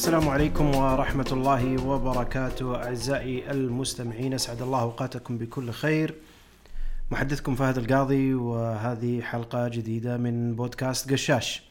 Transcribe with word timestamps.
السلام 0.00 0.28
عليكم 0.28 0.74
ورحمة 0.74 1.26
الله 1.32 1.86
وبركاته 1.86 2.76
أعزائي 2.76 3.50
المستمعين 3.50 4.34
أسعد 4.34 4.62
الله 4.62 4.80
أوقاتكم 4.80 5.38
بكل 5.38 5.70
خير. 5.70 6.14
محدثكم 7.10 7.54
فهد 7.54 7.78
القاضي 7.78 8.34
وهذه 8.34 9.20
حلقة 9.22 9.68
جديدة 9.68 10.16
من 10.16 10.54
بودكاست 10.56 11.12
قشاش. 11.12 11.62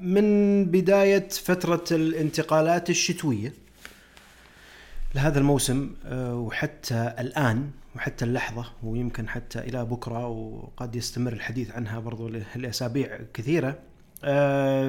من 0.00 0.64
بداية 0.64 1.28
فترة 1.28 1.84
الانتقالات 1.90 2.90
الشتوية 2.90 3.52
لهذا 5.14 5.38
الموسم 5.38 5.90
آه، 6.04 6.34
وحتى 6.34 7.14
الآن 7.18 7.70
وحتى 7.96 8.24
اللحظة 8.24 8.64
ويمكن 8.82 9.28
حتى 9.28 9.58
إلى 9.58 9.84
بكرة 9.84 10.26
وقد 10.26 10.96
يستمر 10.96 11.32
الحديث 11.32 11.70
عنها 11.70 11.98
برضو 11.98 12.28
لأسابيع 12.56 13.18
كثيرة 13.34 13.78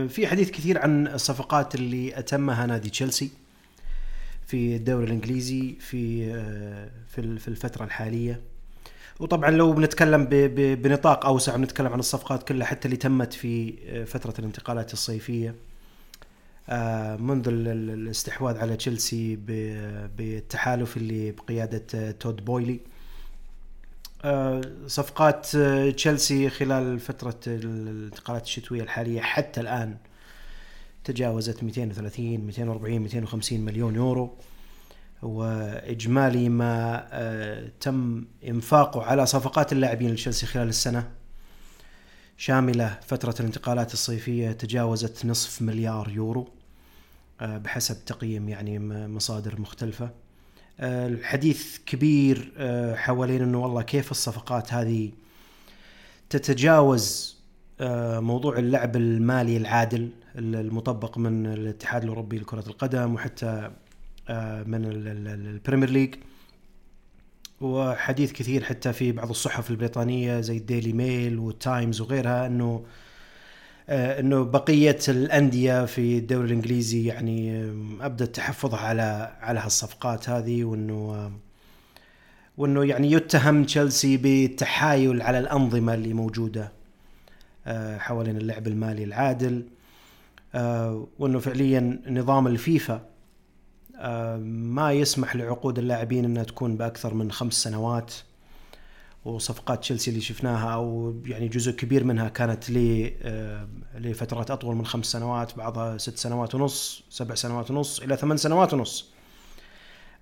في 0.08 0.28
حديث 0.28 0.52
كثير 0.52 0.80
عن 0.80 1.08
الصفقات 1.08 1.76
اللي 1.76 2.20
أتمها 2.20 2.66
نادي 2.66 2.90
تشيلسي 2.90 3.30
في 4.48 4.76
الدوري 4.76 5.06
الإنجليزي 5.06 5.76
في 5.80 6.32
آه، 6.34 6.90
في 7.08 7.22
ال- 7.22 7.40
في 7.40 7.48
الفترة 7.48 7.84
الحالية. 7.86 8.42
وطبعا 9.20 9.52
لو 9.52 9.74
بنتكلم 9.74 10.26
بنطاق 10.56 11.26
أوسع 11.26 11.56
بنتكلم 11.56 11.88
عن 11.94 12.00
الصفقات 12.00 12.48
كلها 12.48 12.68
حتى 12.68 12.86
اللي 12.86 12.98
تمت 12.98 13.34
في 13.34 13.74
آه، 13.88 14.04
فترة 14.04 14.34
الانتقالات 14.40 14.94
الصيفية 14.94 15.56
آه، 16.70 17.16
منذ 17.16 17.48
ال- 17.48 17.68
ال- 17.68 17.90
الاستحواذ 17.90 18.58
على 18.58 18.76
تشيلسي 18.76 19.36
بالتحالف 20.18 20.98
اللي 20.98 21.32
بقيادة 21.32 21.84
آه، 21.96 22.12
تود 22.12 22.46
بويلي. 22.46 22.74
آه، 22.74 22.97
صفقات 24.88 25.56
آه، 25.56 25.90
تشيلسي 25.90 26.50
خلال 26.50 27.00
فترة 27.00 27.40
الانتقالات 27.48 28.44
الشتوية 28.44 28.84
الحالية 28.84 29.22
حتى 29.22 29.62
الآن 29.62 29.98
تجاوزت 31.04 31.64
230 31.64 32.40
240 32.40 33.00
250 33.00 33.60
مليون 33.62 33.96
يورو. 33.96 34.38
وإجمالي 35.22 36.50
ما 36.50 37.08
آه، 37.12 37.72
تم 37.80 38.26
إنفاقه 38.48 39.04
على 39.04 39.26
صفقات 39.26 39.72
اللاعبين 39.72 40.12
لتشيلسي 40.12 40.46
خلال 40.46 40.70
السنة. 40.70 41.12
شاملة 42.38 43.00
فترة 43.08 43.36
الانتقالات 43.40 43.94
الصيفية 43.94 44.52
تجاوزت 44.52 45.26
نصف 45.26 45.62
مليار 45.62 46.10
يورو 46.10 46.50
آه، 47.42 47.58
بحسب 47.58 48.06
تقييم 48.06 48.50
يعني 48.50 48.80
مصادر 49.08 49.62
مختلفة. 49.62 50.06
آه، 50.06 50.27
الحديث 50.80 51.78
كبير 51.86 52.52
آه، 52.58 52.96
حوالين 52.96 53.42
إنه 53.42 53.60
والله 53.64 53.82
كيف 53.82 54.12
الصفقات 54.12 54.74
هذه 54.74 55.12
تتجاوز 56.30 57.38
آه، 57.80 58.20
موضوع 58.20 58.58
اللعب 58.58 58.96
المالي 58.96 59.58
العادل 59.58 60.10
المطبق 60.36 61.18
من 61.18 61.46
الاتحاد 61.46 62.04
الأوروبي 62.04 62.38
لكرة 62.40 62.64
القدم 62.68 63.14
وحتى 63.14 63.72
آه، 64.30 64.64
من 64.64 64.86
ال- 64.86 65.08
ال- 65.08 65.28
ال- 65.28 65.48
ال 65.48 65.53
Premier 65.53 65.90
League. 65.90 66.16
وحديث 67.62 68.32
كثير 68.32 68.64
حتى 68.64 68.94
في 68.94 69.12
بعض 69.12 69.30
الصحف 69.30 69.72
البريطانية 69.72 70.42
زي 70.42 70.58
الديلي 70.58 70.94
ميل 70.94 71.40
والتايمز 71.40 72.02
وغيرها 72.02 72.48
إنه 72.48 72.66
آه، 72.66 72.82
إنه 73.90 74.44
بقية 74.44 75.00
الأندية 75.08 75.86
في 75.86 76.18
الدوري 76.18 76.48
الإنجليزي 76.48 77.06
يعني 77.06 77.64
أبدت 78.02 78.36
تحفظها 78.36 78.80
على 78.80 79.38
على 79.42 79.60
هالصفقات 79.60 80.30
هذه 80.30 80.64
وإنه 80.64 81.32
وإنه 82.58 82.86
يعني 82.86 83.12
يتهم 83.12 83.64
تشيلسي 83.64 84.18
بالتحايل 84.18 85.22
على 85.22 85.40
الأنظمة 85.40 85.94
اللي 85.94 86.14
موجودة 86.14 86.72
آه، 87.68 87.98
حوالين 87.98 88.38
اللعب 88.38 88.68
المالي 88.68 89.04
العادل. 89.04 89.66
آه، 90.56 91.08
وإنه 91.20 91.40
فعليا 91.40 92.00
نظام 92.10 92.48
الفيفا 92.48 93.06
آه، 93.96 94.38
ما 94.38 94.92
يسمح 94.92 95.36
لعقود 95.36 95.80
اللاعبين 95.80 96.26
إنها 96.26 96.44
تكون 96.44 96.78
بأكثر 96.78 97.14
من 97.14 97.32
خمس 97.32 97.54
سنوات. 97.54 98.14
وصفقات 99.28 99.80
تشيلسي 99.80 100.10
اللي 100.10 100.22
شفناها 100.22 100.74
أو 100.74 101.16
يعني 101.26 101.48
جزء 101.48 101.72
كبير 101.72 102.04
منها 102.04 102.30
كانت 102.30 102.70
ل 102.70 103.10
آه، 103.22 103.68
لفترات 103.96 104.52
أطول 104.52 104.76
من 104.76 104.86
خمس 104.86 105.06
سنوات 105.06 105.58
بعضها 105.58 105.98
ست 105.98 106.18
سنوات 106.18 106.56
ونص 106.56 107.04
سبع 107.10 107.36
سنوات 107.36 107.72
ونص 107.72 108.00
إلى 108.00 108.16
ثمان 108.18 108.38
سنوات 108.38 108.74
ونص. 108.74 109.12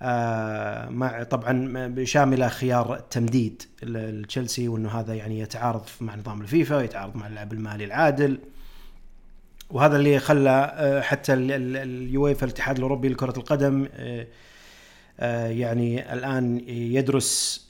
آه، 0.02 0.90
مع 0.90 1.24
طبعا 1.24 1.96
شامله 2.04 2.48
خيار 2.48 2.96
التمديد 2.96 3.64
لتشيلسي 3.84 4.68
وأنه 4.68 4.90
هذا 4.90 5.14
يعني 5.14 5.40
يتعارض 5.40 5.84
مع 6.02 6.16
نظام 6.16 6.42
الفيفا 6.42 6.82
يتعارض 6.82 7.16
مع 7.16 7.28
اللعب 7.28 7.54
المالي 7.54 7.84
العادل. 7.86 8.40
وهذا 9.70 9.98
اللي 9.98 10.20
خلى 10.20 10.72
آه، 10.76 11.02
حتى 11.02 11.34
ال- 11.34 11.52
ال- 11.52 11.78
اليويفا 11.78 12.46
الاتحاد 12.46 12.76
الأوروبي 12.78 13.10
لكرة 13.10 13.34
القدم 13.38 13.88
يعني 15.20 16.14
الآن 16.14 16.60
يدرس 16.70 17.66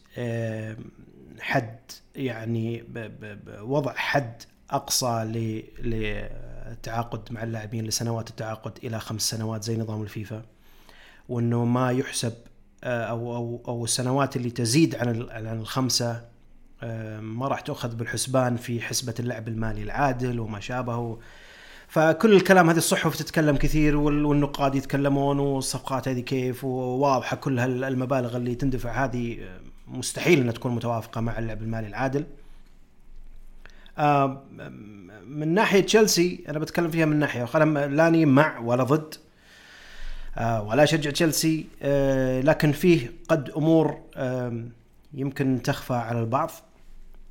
حد 1.39 1.79
يعني 2.15 2.83
بوضع 3.45 3.93
حد 3.95 4.43
أقصى 4.69 5.23
للتعاقد 5.79 7.31
مع 7.33 7.43
اللاعبين 7.43 7.85
لسنوات 7.85 8.29
التعاقد 8.29 8.71
إلى 8.83 8.99
خمس 8.99 9.21
سنوات 9.29 9.63
زي 9.63 9.77
نظام 9.77 10.01
الفيفا 10.03 10.41
وإنه 11.29 11.65
ما 11.65 11.91
يحسب 11.91 12.33
آه، 12.83 13.03
أو 13.03 13.35
أو 13.35 13.61
أو 13.67 13.83
السنوات 13.83 14.35
اللي 14.35 14.49
تزيد 14.49 14.95
عن 14.95 15.27
عن 15.31 15.59
الخمسة 15.59 16.25
ما 17.19 17.47
راح 17.47 17.59
تؤخذ 17.61 17.95
بالحسبان 17.95 18.57
في 18.57 18.81
حسبة 18.81 19.13
اللعب 19.19 19.47
المالي 19.47 19.83
العادل 19.83 20.39
وما 20.39 20.59
شابه 20.59 21.17
فكل 21.87 22.33
الكلام 22.35 22.69
هذه 22.69 22.77
الصحف 22.77 23.15
تتكلم 23.15 23.55
كثير 23.57 23.97
وال- 23.97 24.25
والنقاد 24.25 24.75
يتكلمون 24.75 25.39
والصفقات 25.39 26.07
هذه 26.07 26.19
كيف 26.19 26.63
وواضحة 26.63 27.35
كل 27.35 27.59
هالمبالغ 27.59 28.37
اللي 28.37 28.55
تندفع 28.55 29.05
هذه 29.05 29.37
مستحيل 29.87 30.39
إنها 30.39 30.53
تكون 30.53 30.75
متوافقة 30.75 31.21
مع 31.21 31.39
اللعب 31.39 31.61
المالي 31.61 31.87
العادل. 31.87 32.25
من 35.27 35.53
ناحية 35.53 35.81
تشيلسي 35.81 36.43
أنا 36.49 36.59
بتكلم 36.59 36.91
فيها 36.91 37.05
من 37.05 37.19
ناحية 37.19 37.49
أنا 37.55 37.87
لاني 37.87 38.25
مع 38.25 38.59
ولا 38.59 38.83
ضد 38.83 39.15
آه، 40.37 40.61
ولا 40.63 40.83
أشجع 40.83 41.11
تشيلسي 41.11 41.65
آه، 41.81 42.41
لكن 42.41 42.71
فيه 42.71 43.11
قد 43.29 43.49
أمور 43.49 44.01
يمكن 45.13 45.61
تخفى 45.61 45.93
على 45.93 46.19
البعض 46.19 46.51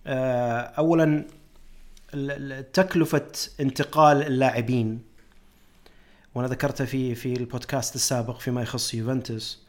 آه، 0.06 0.60
اولا 0.60 1.24
تكلفة 2.72 3.26
انتقال 3.60 4.22
اللاعبين 4.22 5.02
وأنا 6.34 6.48
ذكرتها 6.48 6.84
في 6.86 7.14
في 7.14 7.32
البودكاست 7.32 7.94
السابق 7.94 8.38
فيما 8.38 8.62
يخص 8.62 8.94
يوفنتوس 8.94 9.63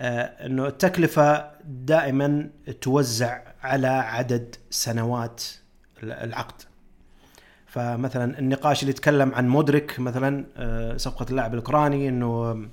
إنه 0.00 0.66
التكلفة 0.66 1.50
دائما 1.64 2.50
توزع 2.80 3.40
على 3.62 3.86
عدد 3.86 4.54
سنوات 4.70 5.42
ال- 6.02 6.12
العقد. 6.12 6.62
فمثلا 7.66 8.38
النقاش 8.38 8.80
اللي 8.82 8.90
يتكلم 8.90 9.34
عن 9.34 9.48
مودريك 9.48 10.00
مثلا 10.00 10.44
آه، 10.56 10.96
صفقة 10.96 11.26
اللاعب 11.30 11.52
الأوكراني 11.54 12.08
إنه 12.08 12.64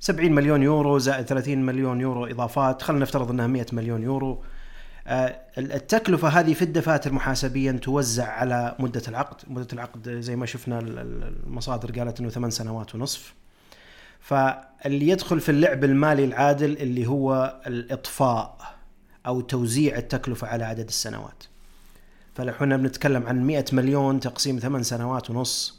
70 0.00 0.32
مليون 0.32 0.62
يورو 0.62 0.98
زائد 0.98 1.24
30 1.26 1.66
مليون 1.66 2.00
يورو 2.00 2.26
إضافات 2.26 2.82
خلينا 2.82 3.02
نفترض 3.02 3.30
إنها 3.30 3.46
100 3.46 3.66
مليون 3.72 4.02
يورو. 4.02 4.42
آه، 5.06 5.36
التكلفة 5.58 6.28
هذه 6.28 6.54
في 6.54 6.62
الدفاتر 6.62 7.12
محاسبيا 7.12 7.72
توزع 7.72 8.26
على 8.28 8.76
مدة 8.78 9.02
العقد. 9.08 9.36
مدة 9.50 9.66
العقد 9.72 10.08
زي 10.08 10.36
ما 10.36 10.46
شفنا 10.46 10.78
ال- 10.78 10.98
ال- 10.98 11.34
المصادر 11.46 11.98
قالت 11.98 12.20
إنه 12.20 12.28
ثمان 12.28 12.50
سنوات 12.50 12.94
ونصف. 12.94 13.34
فاللي 14.32 15.08
يدخل 15.08 15.40
في 15.40 15.48
اللعب 15.48 15.84
المالي 15.84 16.24
العادل 16.24 16.76
اللي 16.78 17.06
هو 17.06 17.60
الإطفاء 17.66 18.74
أو 19.26 19.40
توزيع 19.40 19.96
التكلفة 19.98 20.46
على 20.46 20.64
عدد 20.64 20.88
السنوات. 20.88 21.44
فلو 22.34 22.52
إحنا 22.52 22.76
بنتكلم 22.76 23.26
عن 23.26 23.46
100 23.46 23.64
مليون 23.72 24.20
تقسيم 24.20 24.58
ثمان 24.58 24.82
سنوات 24.82 25.30
ونص 25.30 25.78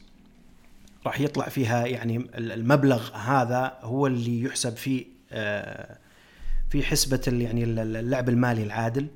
راح 1.05 1.19
يطلع 1.19 1.49
فيها 1.49 1.85
يعني 1.85 2.17
ال- 2.17 2.51
المبلغ 2.51 3.15
هذا 3.15 3.77
هو 3.81 4.07
اللي 4.07 4.41
يحسب 4.43 4.75
في 4.75 5.05
آه، 5.31 5.97
في 6.69 6.83
حسبة 6.83 7.21
ال- 7.27 7.41
يعني 7.41 7.63
ال- 7.63 7.79
ال- 7.79 7.95
اللعب 7.95 8.29
المالي 8.29 8.63
العادل 8.63 9.07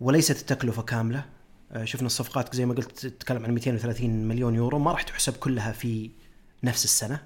وليست 0.00 0.40
التكلفة 0.40 0.82
كاملة. 0.82 1.24
آه، 1.72 1.84
شفنا 1.84 2.06
الصفقات 2.06 2.54
زي 2.56 2.66
ما 2.66 2.74
قلت 2.74 3.06
تتكلم 3.06 3.44
عن 3.44 3.50
230 3.54 4.28
مليون 4.28 4.54
يورو 4.54 4.78
ما 4.78 4.92
راح 4.92 5.02
تحسب 5.02 5.32
كلها 5.36 5.72
في 5.72 6.10
نفس 6.64 6.84
السنة. 6.84 7.14
آه، 7.14 7.20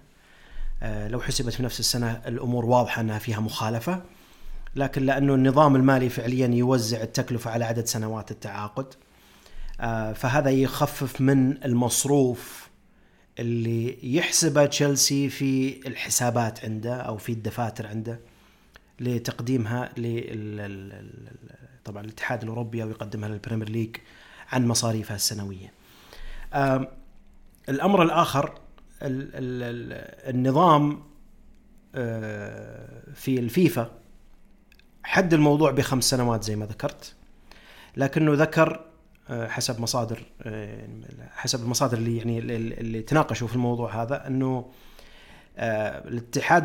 لو 0.84 1.20
حسبت 1.20 1.52
في 1.52 1.62
نفس 1.62 1.80
السنة 1.80 2.22
الأمور 2.26 2.64
واضحة 2.64 3.00
أنها 3.00 3.18
فيها 3.18 3.40
مخالفة 3.40 4.02
لكن 4.76 5.02
لأنه 5.06 5.34
النظام 5.34 5.76
المالي 5.76 6.08
فعليا 6.08 6.46
يوزع 6.46 7.02
التكلفة 7.02 7.50
على 7.50 7.64
عدد 7.64 7.86
سنوات 7.86 8.30
التعاقد 8.30 8.86
آه، 9.80 10.12
فهذا 10.12 10.50
يخفف 10.50 11.20
من 11.20 11.64
المصروف 11.64 12.68
اللي 13.38 13.98
يحسبه 14.16 14.66
تشيلسي 14.66 15.28
في 15.28 15.80
الحسابات 15.88 16.64
عنده 16.64 16.94
أو 16.96 17.16
في 17.16 17.32
الدفاتر 17.32 17.86
عنده 17.86 18.20
لتقديمها 19.00 19.90
لل 19.96 21.10
طبعا 21.84 22.04
الاتحاد 22.04 22.42
الأوروبي 22.42 22.82
أو 22.82 22.90
يقدمها 22.90 23.28
لل 23.28 23.37
Premier 23.37 23.68
League 23.68 23.96
عن 24.52 24.66
مصاريفها 24.66 25.16
السنوية. 25.16 25.72
آم، 26.54 26.88
الأمر 27.68 28.02
الآخر 28.02 28.58
ال 29.02 29.30
ال 29.34 30.34
النظام 30.34 31.02
آه، 31.94 33.02
في 33.14 33.38
الفيفا 33.38 33.90
حد 35.02 35.34
الموضوع 35.34 35.70
بخمس 35.70 36.04
سنوات 36.04 36.44
زي 36.44 36.56
ما 36.56 36.66
ذكرت 36.66 37.14
لكنه 37.96 38.34
ذكر 38.34 38.84
آه، 39.30 39.48
حسب 39.48 39.80
مصادر 39.80 40.22
آه، 40.42 40.88
حسب 41.30 41.62
المصادر 41.62 41.98
اللي 41.98 42.16
يعني 42.16 42.38
اللي 42.38 43.02
تناقشوا 43.02 43.48
في 43.48 43.54
الموضوع 43.54 44.02
هذا 44.02 44.26
أنه 44.26 44.70
الاتحاد 45.58 46.64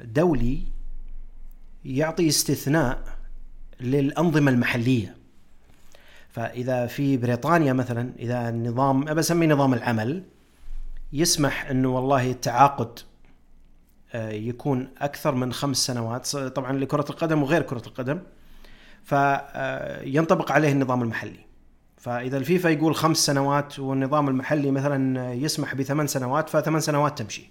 الدولي 0.00 0.62
يعطي 1.84 2.28
استثناء 2.28 3.02
للأنظمة 3.80 4.50
المحلية. 4.50 5.16
فإذا 6.30 6.86
في 6.86 7.16
بريطانيا 7.16 7.72
مثلا 7.72 8.12
إذا 8.18 8.48
النظام 8.48 9.04
بسميه 9.04 9.46
نظام 9.46 9.74
العمل 9.74 10.22
يسمح 11.12 11.70
إنه 11.70 11.88
والله 11.88 12.30
التعاقد 12.30 12.98
آه، 14.14 14.30
يكون 14.30 14.88
أكثر 14.98 15.34
من 15.34 15.52
خمس 15.52 15.76
سنوات. 15.76 16.36
طبعا 16.36 16.72
لكرة 16.72 17.04
القدم 17.10 17.42
وغير 17.42 17.62
كرة 17.62 17.82
القدم. 17.86 18.20
فينطبق 19.04 20.52
عليه 20.52 20.72
النظام 20.72 21.02
المحلي. 21.02 21.40
فإذا 21.96 22.36
الفيفا 22.36 22.68
يقول 22.68 22.94
خمس 22.94 23.16
سنوات 23.16 23.78
والنظام 23.78 24.28
المحلي 24.28 24.70
مثلا 24.70 25.32
يسمح 25.32 25.74
بثمان 25.74 26.06
سنوات 26.06 26.48
فثمان 26.48 26.80
سنوات 26.80 27.18
تمشي. 27.18 27.50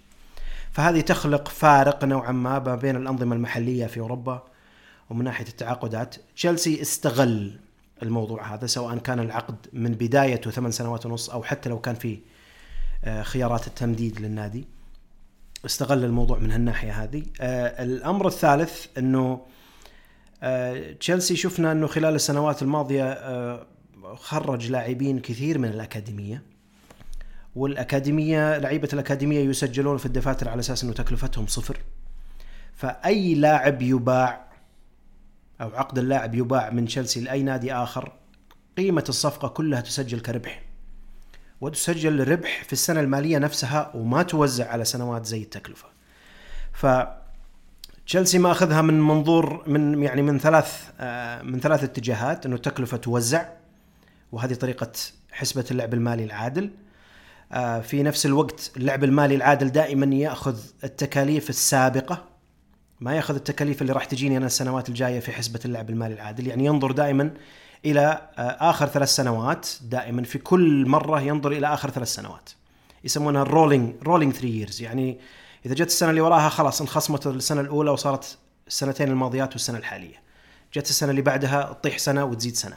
فهذه 0.72 1.00
تخلق 1.00 1.48
فارق 1.48 2.04
نوعا 2.04 2.32
ما 2.32 2.58
ما 2.58 2.74
بين 2.74 2.96
الأنظمة 2.96 3.36
المحلية 3.36 3.86
في 3.86 4.00
أوروبا 4.00 4.42
ومن 5.10 5.24
ناحية 5.24 5.46
التعاقدات. 5.48 6.16
تشيلسي 6.36 6.82
استغل 6.82 7.58
الموضوع 8.02 8.54
هذا 8.54 8.66
سواء 8.66 8.98
كان 8.98 9.20
العقد 9.20 9.66
من 9.72 9.92
بدايته 9.92 10.50
ثمان 10.50 10.70
سنوات 10.70 11.06
ونص 11.06 11.30
أو 11.30 11.42
حتى 11.42 11.68
لو 11.68 11.80
كان 11.80 11.94
في 11.94 12.14
آه، 12.14 12.31
خيارات 13.04 13.66
التمديد 13.66 14.20
للنادي. 14.20 14.64
استغل 15.64 16.04
الموضوع 16.04 16.38
من 16.38 16.50
هالناحية 16.50 17.02
هذه. 17.02 17.22
آه، 17.40 17.84
الأمر 17.84 18.26
الثالث 18.26 18.86
إنه 18.98 19.40
آه، 20.42 20.92
تشيلسي 20.92 21.36
شفنا 21.36 21.72
إنه 21.72 21.86
خلال 21.86 22.14
السنوات 22.14 22.62
الماضية 22.62 23.18
خرج 24.14 24.70
لاعبين 24.70 25.18
كثير 25.18 25.58
من 25.58 25.68
الأكاديمية. 25.68 26.42
والأكاديمية 27.56 28.58
لعيبة 28.58 28.88
الأكاديمية 28.92 29.40
يسجلون 29.40 29.96
في 29.96 30.06
الدفاتر 30.06 30.48
على 30.48 30.60
أساس 30.60 30.84
إنه 30.84 30.92
تكلفتهم 30.92 31.46
صفر. 31.46 31.78
فأي 32.74 33.34
لاعب 33.34 33.82
يباع 33.82 34.52
أو 35.60 35.68
عقد 35.68 35.98
اللاعب 35.98 36.34
يباع 36.34 36.70
من 36.70 36.86
تشيلسي 36.86 37.20
لأي 37.20 37.42
نادي 37.42 37.74
آخر 37.74 38.12
قيمة 38.76 39.04
الصفقة 39.08 39.48
كلها 39.48 39.80
تسجل 39.80 40.20
كربح. 40.20 40.71
وتسجل 41.62 42.28
ربح 42.28 42.64
في 42.64 42.72
السنة 42.72 43.00
المالية 43.00 43.38
نفسها 43.38 43.90
وما 43.94 44.22
توزع 44.22 44.70
على 44.70 44.84
سنوات 44.84 45.26
زي 45.26 45.42
التكلفة. 45.42 45.88
ف 46.72 46.86
تشيلسي 48.06 48.38
ماخذها 48.38 48.82
من 48.82 49.00
منظور 49.00 49.64
من 49.66 50.02
يعني 50.02 50.22
من 50.22 50.38
ثلاث 50.38 50.90
آه، 51.00 51.42
من 51.42 51.60
ثلاث 51.60 51.84
اتجاهات 51.84 52.46
إنه 52.46 52.56
التكلفة 52.56 52.96
توزع 52.96 53.48
وهذه 54.32 54.54
طريقة 54.54 54.92
حسبة 55.32 55.64
اللعب 55.70 55.94
المالي 55.94 56.24
العادل. 56.24 56.70
آه، 57.52 57.80
في 57.80 58.02
نفس 58.02 58.26
الوقت 58.26 58.72
اللعب 58.76 59.04
المالي 59.04 59.34
العادل 59.34 59.68
دائما 59.68 60.16
يأخذ 60.16 60.58
التكاليف 60.84 61.50
السابقة. 61.50 62.24
ما 63.00 63.14
يأخذ 63.14 63.34
التكاليف 63.34 63.82
اللي 63.82 63.92
راح 63.92 64.04
تجيني 64.04 64.36
أنا 64.36 64.46
السنوات 64.46 64.88
الجاية 64.88 65.20
في 65.20 65.32
حسبة 65.32 65.60
اللعب 65.64 65.90
المالي 65.90 66.14
العادل. 66.14 66.46
يعني 66.46 66.64
ينظر 66.64 66.92
دائما 66.92 67.30
إلى 67.84 68.28
آه، 68.38 68.70
آخر 68.70 68.86
ثلاث 68.86 69.08
سنوات. 69.08 69.68
دائما 69.82 70.22
في 70.22 70.38
كل 70.38 70.86
مرة 70.88 71.20
ينظر 71.20 71.52
إلى 71.52 71.74
آخر 71.74 71.90
ثلاث 71.90 72.08
سنوات. 72.08 72.50
يسمونها 73.04 73.42
ال 73.42 73.49
rolling 73.49 73.94
rolling 74.02 74.32
3 74.32 74.48
years 74.48 74.82
يعني 74.82 75.18
إذا 75.66 75.74
جت 75.74 75.86
السنة 75.86 76.10
اللي 76.10 76.20
وراها 76.20 76.48
خلاص 76.48 76.80
انخصمت 76.80 77.26
السنة 77.26 77.60
الأولى 77.60 77.90
وصارت 77.90 78.38
السنتين 78.66 79.08
الماضيات 79.08 79.52
والسنة 79.52 79.78
الحالية. 79.78 80.22
جت 80.74 80.90
السنة 80.90 81.10
اللي 81.10 81.22
بعدها 81.22 81.72
تطيح 81.72 81.98
سنة 81.98 82.24
وتزيد 82.24 82.54
سنة. 82.54 82.76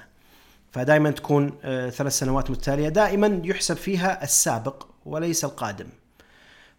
فدائما 0.71 1.11
تكون 1.11 1.57
آه، 1.63 1.89
ثلاث 1.89 2.13
سنوات 2.13 2.51
متتالية. 2.51 2.89
دائما 2.89 3.41
يحسب 3.43 3.75
فيها 3.75 4.23
السابق 4.23 4.87
وليس 5.05 5.45
القادم. 5.45 5.87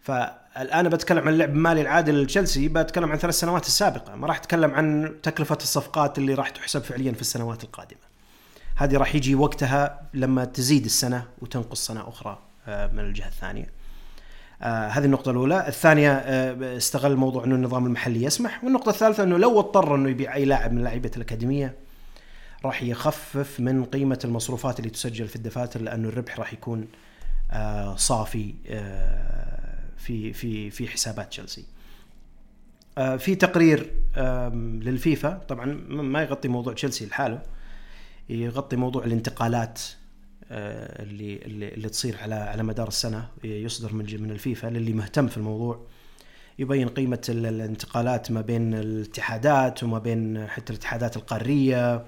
فالآن 0.01 0.89
بتكلم 0.89 1.27
عن 1.27 1.33
اللعب 1.33 1.49
المالي 1.49 1.81
العادل 1.81 2.23
لتشيلسي 2.23 2.67
بتكلم 2.67 3.11
عن 3.11 3.17
ثلاث 3.17 3.35
سنوات 3.35 3.67
السابقة. 3.67 4.15
ما 4.15 4.27
راح 4.27 4.37
أتكلم 4.37 4.71
عن 4.71 5.15
تكلفة 5.23 5.57
الصفقات 5.61 6.17
اللي 6.17 6.33
راح 6.33 6.49
تحسب 6.49 6.83
فعليا 6.83 7.11
في 7.11 7.21
السنوات 7.21 7.63
القادمة. 7.63 8.07
هذه 8.77 8.97
راح 8.97 9.15
يجي 9.15 9.35
وقتها 9.35 10.09
لما 10.13 10.45
تزيد 10.45 10.85
السنة 10.85 11.27
وتنقص 11.41 11.85
سنة 11.85 12.09
أخرى 12.09 12.39
آه، 12.67 12.87
من 12.87 12.99
الجهة 12.99 13.27
الثانية. 13.27 13.71
آه 14.61 14.87
هذه 14.87 15.05
النقطة 15.05 15.31
الأولى، 15.31 15.67
الثانية 15.67 16.11
آه 16.11 16.77
استغل 16.77 17.15
موضوع 17.15 17.43
أنه 17.43 17.55
النظام 17.55 17.85
المحلي 17.85 18.23
يسمح، 18.23 18.63
والنقطة 18.63 18.89
الثالثة 18.89 19.23
أنه 19.23 19.37
لو 19.37 19.59
اضطر 19.59 19.95
أنه 19.95 20.09
يبيع 20.09 20.35
أي 20.35 20.45
لاعب 20.45 20.73
من 20.73 20.83
لاعيبة 20.83 21.11
الأكاديمية 21.15 21.75
راح 22.65 22.83
يخفف 22.83 23.59
من 23.59 23.85
قيمة 23.85 24.19
المصروفات 24.25 24.79
اللي 24.79 24.89
تسجل 24.89 25.27
في 25.27 25.35
الدفاتر 25.35 25.81
لأنه 25.81 26.09
الربح 26.09 26.39
راح 26.39 26.53
يكون 26.53 26.87
صافي 27.95 28.53
في 29.97 30.33
في 30.33 30.69
في 30.69 30.87
حسابات 30.87 31.29
تشيلسي. 31.29 31.65
في 32.95 33.35
تقرير 33.35 33.91
للفيفا. 34.81 35.41
طبعا 35.47 35.65
ما 35.89 36.21
يغطي 36.21 36.47
موضوع 36.47 36.73
تشيلسي 36.73 37.05
لحاله. 37.05 37.41
يغطي 38.29 38.75
موضوع 38.75 39.05
الانتقالات 39.05 39.81
آه، 40.51 41.03
اللي 41.03 41.35
اللي, 41.35 41.89
تصير 41.89 42.17
على 42.21 42.35
على 42.35 42.63
مدار 42.63 42.87
السنة 42.87 43.27
يصدر 43.43 43.93
من 43.93 44.21
من 44.21 44.31
الفيفا 44.31 44.67
للي 44.67 44.93
مهتم 44.93 45.27
في 45.27 45.37
الموضوع. 45.37 45.79
يبين 46.59 46.87
قيمة 46.87 47.21
الانتقالات 47.29 48.31
ما 48.31 48.41
بين 48.41 48.73
الاتحادات 48.73 49.83
وما 49.83 49.99
بين 49.99 50.47
حتى 50.47 50.73
الاتحادات 50.73 51.17
القارية. 51.17 52.05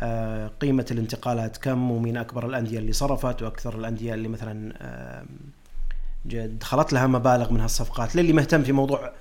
آه، 0.00 0.48
قيمة 0.60 0.86
الانتقالات 0.90 1.56
كم 1.56 1.90
ومين 1.90 2.16
أكبر 2.16 2.46
الأندية 2.46 2.78
اللي 2.78 2.92
صرفت 2.92 3.42
وأكثر 3.42 3.78
الأندية 3.78 4.14
اللي 4.14 4.28
مثلا 4.28 4.72
دخلت 6.34 6.92
لها 6.92 7.06
مبالغ 7.06 7.52
من 7.52 7.60
هالصفقات 7.60 8.16
للي 8.16 8.32
مهتم 8.32 8.62
في 8.62 8.72
موضوع 8.72 9.12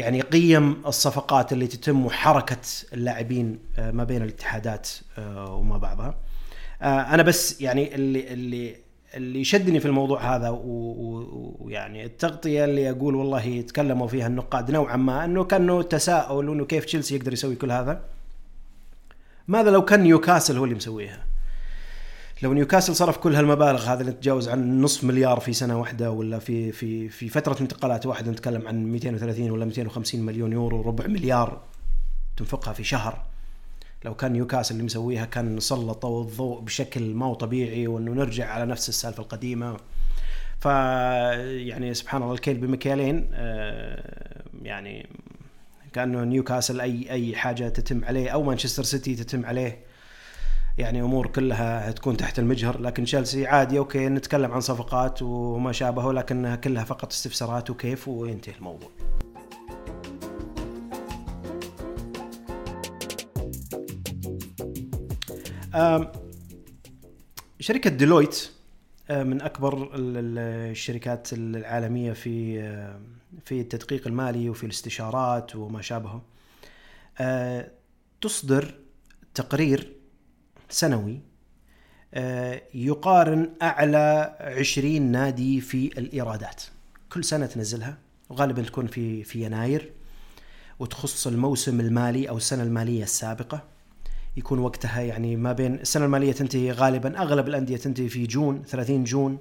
يعني 0.00 0.20
قيم 0.20 0.82
الصفقات 0.86 1.52
اللي 1.52 1.66
تتم 1.66 2.06
وحركة 2.06 2.56
اللاعبين 2.92 3.58
آه، 3.78 3.90
ما 3.90 4.04
بين 4.04 4.22
الاتحادات 4.22 4.88
آه، 5.18 5.54
وما 5.54 5.78
بعضها. 5.78 6.14
آه، 6.82 7.00
أنا 7.00 7.22
بس 7.22 7.60
يعني 7.60 7.94
اللي 7.94 8.32
اللي 8.32 8.76
اللي 9.14 9.44
شدني 9.44 9.80
في 9.80 9.86
الموضوع 9.86 10.36
هذا 10.36 10.48
ويعني 10.64 12.04
التغطية 12.04 12.64
اللي 12.64 12.90
أقول 12.90 13.14
والله 13.14 13.60
تكلموا 13.60 14.06
فيها 14.06 14.26
النقاد 14.26 14.70
نوعا 14.70 14.96
ما 14.96 15.24
إنه 15.24 15.44
كأنه 15.44 15.82
تساؤل 15.82 16.50
إنه 16.50 16.64
كيف 16.64 16.84
تشيلسي 16.84 17.14
يقدر 17.16 17.32
يسوي 17.32 17.54
كل 17.54 17.72
هذا؟ 17.72 18.00
ماذا 19.48 19.70
لو 19.70 19.84
كان 19.84 20.00
نيوكاسل 20.00 20.56
هو 20.56 20.64
اللي 20.64 20.74
مسويها؟ 20.74 21.29
لو 22.42 22.52
نيوكاسل 22.52 22.96
صرف 22.96 23.16
كل 23.16 23.34
هالمبالغ 23.34 23.84
هذه 23.84 24.00
اللي 24.00 24.12
تتجاوز 24.12 24.48
عن 24.48 24.80
نصف 24.80 25.04
مليار 25.04 25.40
في 25.40 25.52
سنة 25.52 25.80
واحدة 25.80 26.10
ولا 26.10 26.38
في 26.38 26.72
في 26.72 27.08
في 27.08 27.28
فترة 27.28 27.56
انتقالات 27.60 28.06
واحدة 28.06 28.30
نتكلم 28.30 28.68
عن 28.68 28.84
230 28.84 29.50
ولا 29.50 29.64
250 29.64 30.20
مليون 30.20 30.52
يورو 30.52 30.82
ربع 30.82 31.06
مليار 31.06 31.60
تنفقها 32.36 32.72
في 32.72 32.84
شهر. 32.84 33.22
لو 34.04 34.14
كان 34.14 34.32
نيوكاسل 34.32 34.74
اللي 34.74 34.84
مسويها 34.84 35.24
كان 35.24 35.60
سلطوا 35.60 36.22
الضوء 36.22 36.60
بشكل 36.60 37.14
ما 37.14 37.26
هو 37.26 37.34
طبيعي 37.34 37.86
وإنه 37.86 38.12
نرجع 38.12 38.50
على 38.50 38.66
نفس 38.66 38.88
السالفة 38.88 39.22
القديمة. 39.22 39.76
ف 40.60 40.64
يعني 40.64 41.94
سبحان 41.94 42.22
الله 42.22 42.34
الكيل 42.34 42.56
بمكيالين 42.56 43.30
آه، 43.34 44.42
يعني 44.62 45.08
كأنه 45.92 46.24
نيوكاسل 46.24 46.80
أي 46.80 47.10
أي 47.10 47.36
حاجة 47.36 47.68
تتم 47.68 48.04
عليه 48.04 48.30
أو 48.30 48.42
مانشستر 48.42 48.82
سيتي 48.82 49.14
تتم 49.14 49.46
عليه. 49.46 49.89
يعني 50.78 51.02
أمور 51.02 51.26
كلها 51.26 51.90
تكون 51.90 52.16
تحت 52.16 52.38
المجهر 52.38 52.80
لكن 52.80 53.04
تشيلسي 53.04 53.46
عادي 53.46 53.78
okay 53.78 54.08
نتكلم 54.08 54.52
عن 54.52 54.60
صفقات 54.60 55.22
وما 55.22 55.72
شابه 55.72 56.12
لكنها 56.12 56.56
كلها 56.56 56.84
فقط 56.84 57.12
استفسارات 57.12 57.70
وكيف 57.70 58.08
وينتهي 58.08 58.54
الموضوع. 58.54 58.90
شركة 67.60 67.90
ديلويت 67.90 68.50
من 69.10 69.42
أكبر 69.42 69.90
الشركات 69.94 71.32
العالمية 71.32 72.12
في 72.12 72.60
في 73.44 73.60
التدقيق 73.60 74.06
المالي 74.06 74.50
وفي 74.50 74.64
الاستشارات 74.64 75.56
وما 75.56 75.82
شابهه 75.82 76.22
تصدر 78.20 78.74
تقرير 79.34 79.99
سنوي 80.70 81.20
آه، 82.14 82.62
يقارن 82.74 83.50
أعلى 83.62 84.36
20 84.40 85.02
نادي 85.02 85.60
في 85.60 85.98
الإيرادات. 85.98 86.62
كل 87.12 87.24
سنة 87.24 87.46
تنزلها 87.46 87.98
وغالبا 88.28 88.62
تكون 88.62 88.86
في 88.86 89.24
في 89.24 89.44
يناير 89.44 89.92
وتخص 90.78 91.26
الموسم 91.26 91.80
المالي 91.80 92.28
أو 92.28 92.36
السنة 92.36 92.62
المالية 92.62 93.02
السابقة. 93.02 93.64
يكون 94.36 94.58
وقتها 94.58 95.00
يعني 95.00 95.36
ما 95.36 95.52
بين 95.52 95.74
السنة 95.74 96.04
المالية 96.04 96.32
تنتهي 96.32 96.72
غالبا 96.72 97.22
أغلب 97.22 97.48
الأندية 97.48 97.76
تنتهي 97.76 98.08
في 98.08 98.26
جون 98.26 98.62
30 98.62 99.04
جون. 99.04 99.38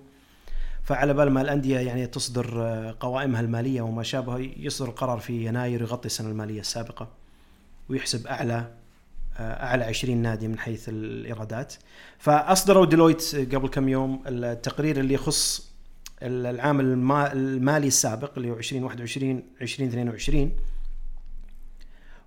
فعلى 0.83 1.13
بال 1.13 1.29
ما 1.29 1.41
الأندية 1.41 1.79
يعني 1.79 2.07
تصدر 2.07 2.63
آه، 2.63 2.95
قوائمها 2.99 3.41
المالية 3.41 3.81
وما 3.81 4.03
شابه 4.03 4.37
يصدر 4.57 4.89
القرار 4.89 5.19
في 5.19 5.45
يناير 5.45 5.81
يغطي 5.81 6.05
السنة 6.05 6.29
المالية 6.29 6.59
السابقة 6.59 7.07
ويحسب 7.89 8.27
أعلى 8.27 8.78
آه، 9.39 9.63
اعلى 9.63 9.83
20 9.83 10.17
نادي 10.17 10.47
من 10.47 10.59
حيث 10.59 10.89
الإيرادات. 10.89 11.73
فأصدروا 12.17 12.85
ديلويت 12.85 13.35
قبل 13.35 13.67
كم 13.67 13.89
يوم 13.89 14.23
التقرير 14.27 14.99
اللي 14.99 15.13
يخص 15.13 15.69
العام 16.21 16.79
المالي 16.79 17.87
السابق 17.87 18.31
اللي 18.37 18.49
هو 18.49 18.57
2021 18.57 19.43
2022 19.61 20.51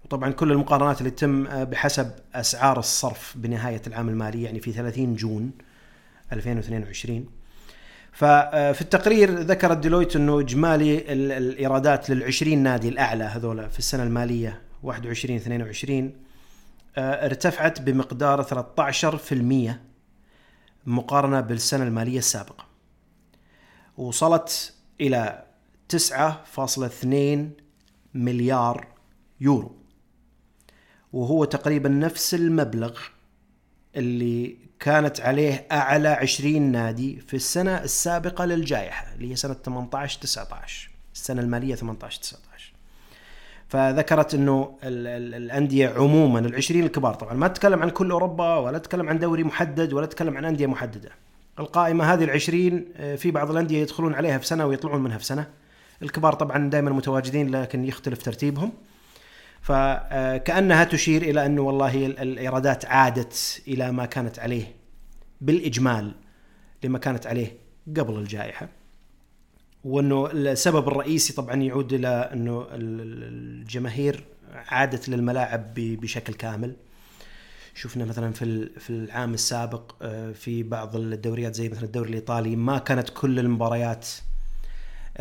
وطبعا 0.04 0.30
كل 0.30 0.52
المقارنات 0.52 0.98
اللي 0.98 1.10
تتم 1.10 1.46
آه، 1.46 1.64
بحسب 1.64 2.10
أسعار 2.34 2.78
الصرف 2.78 3.34
بنهاية 3.36 3.82
العام 3.86 4.08
المالي 4.08 4.42
يعني 4.42 4.60
في 4.60 4.72
30 4.72 5.14
جون 5.14 5.50
2022 6.32 7.26
ففي 8.12 8.80
التقرير 8.80 9.30
ذكرت 9.30 9.78
ديلويت 9.78 10.16
إنه 10.16 10.40
إجمالي 10.40 11.12
الإيرادات 11.12 12.12
لل20 12.12 12.48
نادي 12.48 12.88
الأعلى 12.88 13.24
هذول 13.24 13.70
في 13.70 13.78
السنة 13.78 14.02
المالية 14.02 14.60
21 14.82 15.36
22 15.36 16.04
آه، 16.04 16.10
ارتفعت 16.98 17.80
بمقدار 17.80 18.42
13% 18.42 19.72
مقارنة 20.86 21.40
بالسنة 21.40 21.84
المالية 21.84 22.18
السابقة. 22.18 22.66
وصلت 23.96 24.74
إلى 25.00 25.44
9.2 25.88 27.62
مليار 28.14 28.86
يورو. 29.40 29.76
وهو 31.12 31.44
تقريبا 31.44 31.88
نفس 31.88 32.34
المبلغ 32.34 32.98
اللي 33.96 34.56
كانت 34.80 35.20
عليه 35.20 35.66
أعلى 35.72 36.08
20 36.08 36.62
نادي 36.62 37.20
في 37.20 37.34
السنة 37.36 37.82
السابقة 37.82 38.44
للجائحة 38.44 39.14
اللي 39.14 39.30
هي 39.30 39.36
سنة 39.36 39.54
18 39.54 40.20
19 40.20 40.90
السنة 41.14 41.42
المالية 41.42 41.74
18 41.74 42.20
19 42.20 42.71
فذكرت 43.72 44.34
إنه 44.34 44.78
الأندية 44.82 45.88
عموما 45.88 46.38
العشرين 46.38 46.84
الكبار 46.84 47.14
طبعا. 47.14 47.34
ما 47.34 47.48
تتكلم 47.48 47.82
عن 47.82 47.90
كل 47.90 48.10
أوروبا 48.10 48.56
ولا 48.56 48.78
تتكلم 48.78 49.08
عن 49.08 49.18
دوري 49.18 49.44
محدد 49.44 49.92
ولا 49.92 50.06
تتكلم 50.06 50.36
عن 50.36 50.44
أندية 50.44 50.66
محددة. 50.66 51.10
القائمة 51.58 52.04
هذه 52.04 52.24
العشرين 52.24 52.84
آه، 52.96 53.16
في 53.16 53.30
بعض 53.30 53.50
الأندية 53.50 53.82
يدخلون 53.82 54.14
عليها 54.14 54.38
في 54.38 54.46
سنة 54.46 54.66
ويطلعون 54.66 55.02
منها 55.02 55.18
في 55.18 55.24
سنة. 55.24 55.46
الكبار 56.02 56.32
طبعا 56.32 56.70
دائما 56.70 56.90
متواجدين 56.90 57.50
لكن 57.50 57.84
يختلف 57.84 58.22
ترتيبهم. 58.22 58.72
فكانها 59.62 60.84
تشير 60.84 61.22
إلى 61.22 61.46
إنه 61.46 61.62
والله 61.62 62.06
الإيرادات 62.06 62.84
عادت 62.84 63.62
إلى 63.68 63.92
ما 63.92 64.06
كانت 64.06 64.38
عليه 64.38 64.64
بالإجمال 65.40 66.14
لما 66.84 66.98
كانت 66.98 67.26
عليه 67.26 67.56
قبل 67.96 68.14
الجائحة. 68.14 68.68
وأنه 69.84 70.30
السبب 70.30 70.88
الرئيسي 70.88 71.32
طبعا 71.32 71.54
يعود 71.54 71.92
إلى 71.92 72.08
أنه 72.08 72.66
الجماهير 72.72 74.24
عادت 74.52 75.08
للملاعب 75.08 75.74
بشكل 75.74 76.34
كامل. 76.34 76.76
شفنا 77.74 78.04
مثلا 78.04 78.32
في 78.32 78.70
في 78.78 78.90
العام 78.90 79.34
السابق 79.34 79.94
آه، 80.02 80.32
في 80.32 80.62
بعض 80.62 80.96
الدوريات 80.96 81.54
زي 81.54 81.68
مثلا 81.68 81.84
الدوري 81.84 82.08
الإيطالي 82.08 82.56
ما 82.56 82.78
كانت 82.78 83.10
كل 83.10 83.38
المباريات 83.38 84.08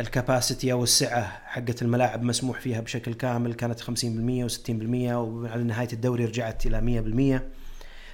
الكباسيتي 0.00 0.72
أو 0.72 0.82
السعة 0.82 1.22
حقت 1.44 1.82
الملاعب 1.82 2.22
مسموح 2.22 2.60
فيها 2.60 2.80
بشكل 2.80 3.14
كامل. 3.14 3.54
كانت 3.54 3.80
50% 3.80 3.84
و60% 3.84 4.70
وعلى 5.12 5.62
نهاية 5.62 5.88
الدوري 5.92 6.24
رجعت 6.24 6.66
إلى 6.66 7.40
100% 7.40 7.42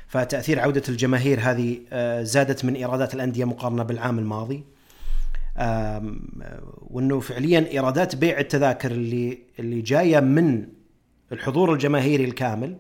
فتأثير 0.09 0.61
عودة 0.61 0.83
الجماهير 0.89 1.41
هذه 1.41 1.79
آه، 1.93 2.23
زادت 2.23 2.65
من 2.65 2.75
إيرادات 2.75 3.15
الأندية 3.15 3.45
مقارنة 3.45 3.83
بالعام 3.83 4.19
الماضي. 4.19 4.65
وأنه 6.91 7.21
فعليا 7.21 7.69
إيرادات 7.73 8.17
بيع 8.17 8.39
التذاكر 8.41 8.91
اللي 8.91 9.39
اللي 9.59 9.81
جاية 9.81 10.21
من 10.21 10.69
الحضور 11.33 11.73
الجماهيري 11.73 12.25
الكامل 12.25 12.77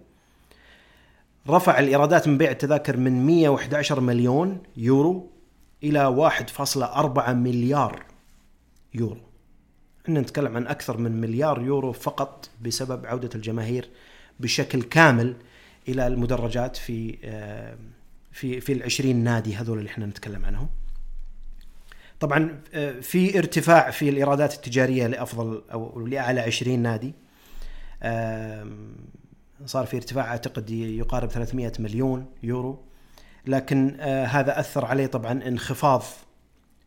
رفع 1.48 1.78
الإيرادات 1.78 2.28
من 2.28 2.38
بيع 2.38 2.50
التذاكر 2.50 2.96
من 2.96 3.26
111 3.26 4.00
مليون 4.00 4.62
يورو 4.76 5.30
إلى 5.82 6.30
1.4 6.56 7.28
مليار 7.30 8.02
يورو 8.94 9.20
إحنا 10.04 10.20
نتكلم 10.20 10.56
عن 10.56 10.66
أكثر 10.66 10.96
من 10.98 11.20
مليار 11.20 11.62
يورو 11.62 11.92
فقط 11.92 12.50
بسبب 12.62 13.06
عودة 13.06 13.30
الجماهير 13.34 13.88
بشكل 14.40 14.82
كامل 14.82 15.36
إلى 15.88 16.06
المدرجات 16.06 16.76
في 16.76 17.16
في 18.32 18.60
في 18.60 18.72
ال 19.10 19.24
نادي 19.24 19.54
هذول 19.56 19.78
اللي 19.78 19.90
إحنا 19.90 20.06
نتكلم 20.06 20.44
عنهم. 20.44 20.68
طبعا 22.20 22.60
آه، 22.74 23.00
في 23.00 23.38
ارتفاع 23.38 23.90
في 23.90 24.08
الإيرادات 24.08 24.54
التجارية 24.54 25.06
لأفضل 25.06 25.62
أو 25.72 26.06
لأعلى 26.06 26.40
20 26.40 26.78
نادي. 26.78 27.14
صار 29.66 29.86
في 29.86 29.96
ارتفاع 29.96 30.24
أعتقد 30.24 30.70
يقارب 30.70 31.30
300 31.30 31.72
مليون 31.78 32.26
يورو 32.42 32.82
لكن 33.46 33.96
آه، 34.00 34.24
هذا 34.24 34.60
أثر 34.60 34.84
عليه 34.84 35.06
طبعا 35.06 35.32
انخفاض 35.32 36.02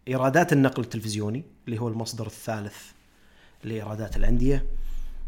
إيرادات 0.08 0.54
النقل 0.54 0.84
التلفزيوني 0.84 1.44
اللي 1.68 1.82
هو 1.82 1.88
المصدر 1.88 2.26
الثالث 2.26 2.78
لإيرادات 3.64 4.18
الأندية 4.18 4.66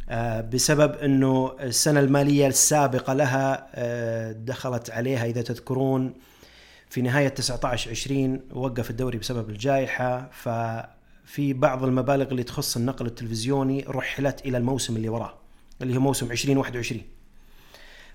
آه، 0.10 0.42
بسبب 0.42 0.94
إنه 0.94 1.56
السنة 1.60 2.00
المالية 2.00 2.48
السابقة 2.48 3.14
لها 3.14 3.68
دخلت 4.32 4.90
عليها 4.90 5.26
إذا 5.26 5.42
تذكرون 5.42 6.14
في 6.94 7.02
نهاية 7.02 7.28
19 7.28 7.92
20 7.92 8.42
وقف 8.52 8.90
الدوري 8.90 9.18
بسبب 9.18 9.50
الجائحة 9.50 10.30
ففي 10.32 11.54
بعض 11.54 11.84
المبالغ 11.84 12.32
اللي 12.32 12.44
تخص 12.44 12.78
النقل 12.78 13.06
التلفزيوني 13.06 13.86
رحلت 13.88 14.46
إلى 14.46 14.58
الموسم 14.58 14.96
اللي 14.96 15.10
وراه 15.10 15.34
اللي 15.82 15.96
هو 15.96 16.00
موسم 16.00 16.32
2021 16.32 17.02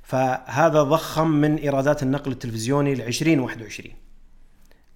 فهذا 0.03 0.83
ضخم 0.83 1.29
من 1.29 1.57
إيرادات 1.57 2.03
النقل 2.03 2.33
التلفزيوني 2.33 2.95
ل 2.95 3.03
2021 3.03 3.91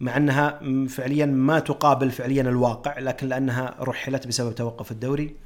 مع 0.00 0.16
أنها 0.16 0.60
فعليا 0.88 1.26
ما 1.26 1.58
تقابل 1.58 2.10
فعليا 2.10 2.42
الواقع 2.42 2.98
لكن 2.98 3.28
لأنها 3.28 3.74
رحلت 3.80 4.26
بسبب 4.26 4.54
توقف 4.54 4.90
الدوري. 4.90 5.36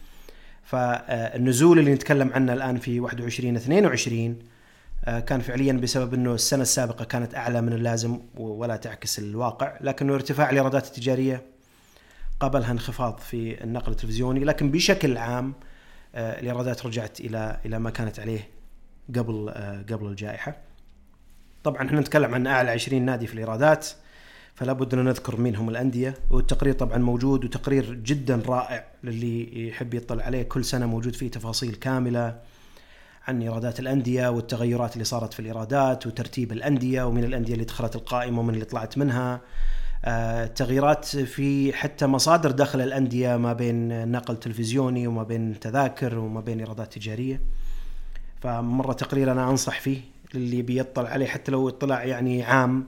فالنزول 0.65 1.79
اللي 1.79 1.95
نتكلم 1.95 2.33
عنه 2.33 2.53
الآن 2.53 2.79
في 2.79 3.01
21 3.01 3.57
22 3.57 4.29
آه، 4.31 4.56
كان 5.07 5.41
فعليا 5.41 5.73
بسبب 5.73 6.15
إنه 6.15 6.35
السنة 6.35 6.63
السابقة 6.63 7.05
كانت 7.05 7.35
أعلى 7.35 7.63
من 7.63 7.73
اللازم 7.73 8.21
ولا 8.37 8.77
تعكس 8.77 9.19
الواقع 9.19 9.79
لكنه 9.81 10.15
ارتفاع 10.15 10.51
الإيرادات 10.51 10.87
التجارية 10.87 11.43
قبلها 12.41 12.73
انخفاض 12.73 13.19
في 13.19 13.65
النقل 13.65 13.93
التلفزيوني 13.93 14.45
لكن 14.45 14.71
بشكل 14.71 15.19
عام 15.19 15.55
آه، 16.15 16.41
الإيرادات 16.41 16.87
رجعت 16.87 17.21
إلى 17.21 17.61
إلى 17.67 17.79
ما 17.79 17.91
كانت 17.91 18.21
عليه 18.21 18.49
قبل 19.17 19.49
آه، 19.49 19.83
قبل 19.91 20.07
الجائحة. 20.07 20.57
طبعا 21.65 21.87
إحنا 21.87 22.01
نتكلم 22.01 22.35
عن 22.35 22.47
أعلى 22.47 22.71
20 22.71 23.03
نادي 23.03 23.27
في 23.27 23.35
الإيرادات 23.35 23.89
فلا 24.55 24.73
بد 24.73 24.95
أن 24.95 25.05
نذكر 25.05 25.41
مين 25.41 25.57
هم 25.57 25.69
الأندية. 25.69 26.15
والتقرير 26.31 26.75
طبعا 26.75 26.99
موجود 26.99 27.45
وتقرير 27.45 27.95
جدا 27.95 28.43
رائع 28.47 28.85
للي 29.05 29.69
يحب 29.69 29.95
يطلع 29.95 30.25
عليه 30.25 30.43
كل 30.43 30.65
سنة 30.65 30.87
موجود 30.87 31.15
فيه 31.15 31.31
تفاصيل 31.31 31.75
كاملة. 31.75 32.41
عن 33.29 33.43
إيرادات 33.43 33.81
الأندية 33.81 34.29
والتغيرات 34.29 34.93
اللي 34.93 35.05
صارت 35.05 35.35
في 35.35 35.41
الإيرادات 35.41 36.07
وترتيب 36.07 36.53
الأندية 36.53 37.03
ومن 37.03 37.25
الأندية 37.25 37.55
اللي 37.55 37.65
دخلت 37.65 37.97
القائمة 37.97 38.41
ومن 38.41 38.55
اللي 38.55 38.65
طلعت 38.65 38.99
منها. 38.99 39.41
آه، 40.05 40.47
تغييرات 40.47 41.05
في 41.05 41.73
حتى 41.73 42.07
مصادر 42.07 42.51
دخل 42.51 42.81
الأندية 42.81 43.37
ما 43.37 43.53
بين 43.53 44.09
نقل 44.13 44.37
تلفزيوني 44.37 45.07
وما 45.07 45.23
بين 45.23 45.61
تذاكر 45.61 46.19
وما 46.19 46.41
بين 46.41 46.59
إيرادات 46.59 46.93
تجارية. 46.93 47.41
فمرة 48.41 48.93
تقرير 48.93 49.33
أنا 49.33 49.51
أنصح 49.51 49.81
فيه 49.81 50.01
للي 50.35 50.63
بيطلع 50.63 51.09
عليه 51.09 51.27
حتى 51.27 51.53
لو 51.53 51.69
اطلاع 51.69 52.05
يعني 52.05 52.43
عام 52.43 52.87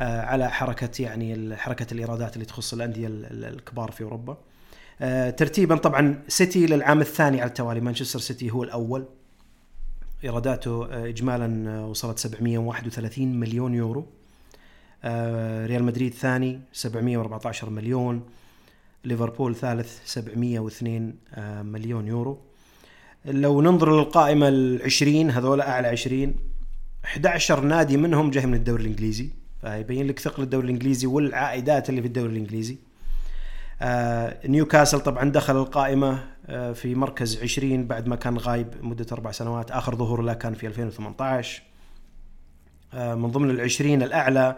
آه، 0.00 0.20
على 0.20 0.50
حركة 0.50 1.02
يعني 1.02 1.56
حركة 1.56 1.86
الإيرادات 1.92 2.34
اللي 2.34 2.44
تخص 2.44 2.72
الأندية 2.72 3.06
الكبار 3.10 3.90
في 3.90 4.04
أوروبا. 4.04 4.36
آه، 5.00 5.30
ترتيبا 5.30 5.76
طبعا 5.76 6.22
سيتي 6.28 6.66
للعام 6.66 7.00
الثاني 7.00 7.40
على 7.40 7.48
التوالي. 7.48 7.80
مانشستر 7.80 8.18
سيتي 8.18 8.50
هو 8.50 8.62
الأول. 8.62 9.06
إيراداته 10.24 10.86
آه، 10.90 11.08
اجمالا 11.08 11.80
وصلت 11.80 12.18
731 12.18 13.40
مليون 13.40 13.74
يورو. 13.74 14.06
ريال 15.66 15.84
مدريد 15.84 16.14
ثاني 16.14 16.60
714 16.72 17.70
مليون. 17.70 18.22
ليفربول 19.04 19.56
ثالث 19.56 19.98
702 20.04 21.14
مليون 21.62 22.06
يورو. 22.06 22.38
لو 23.24 23.60
ننظر 23.60 23.98
للقائمة 23.98 24.48
العشرين 24.48 25.30
هذول 25.30 25.60
أعلى 25.60 25.88
عشرين 25.88 26.34
11 27.04 27.60
نادي 27.60 27.96
منهم 27.96 28.30
جاي 28.30 28.46
من 28.46 28.54
الدوري 28.54 28.82
الإنجليزي. 28.82 29.30
فيبين 29.60 30.06
لك 30.06 30.18
ثقل 30.18 30.42
الدوري 30.42 30.64
الإنجليزي 30.64 31.06
والعائدات 31.06 31.90
اللي 31.90 32.00
في 32.00 32.08
الدوري 32.08 32.32
الإنجليزي. 32.32 32.74
آه 32.74 32.91
نيوكاسل 34.46 35.00
طبعا 35.00 35.30
دخل 35.30 35.56
القائمة 35.56 36.24
آه 36.46 36.72
في 36.72 36.94
مركز 36.94 37.42
20 37.42 37.86
بعد 37.86 38.06
ما 38.06 38.16
كان 38.16 38.38
غايب 38.38 38.68
مدة 38.80 39.06
أربع 39.12 39.30
سنوات. 39.30 39.70
آخر 39.70 39.96
ظهور 39.96 40.22
له 40.22 40.34
كان 40.34 40.54
في 40.54 40.66
2018 40.66 41.62
آه 42.94 43.14
من 43.14 43.30
ضمن 43.30 43.50
العشرين 43.50 44.02
الأعلى 44.02 44.56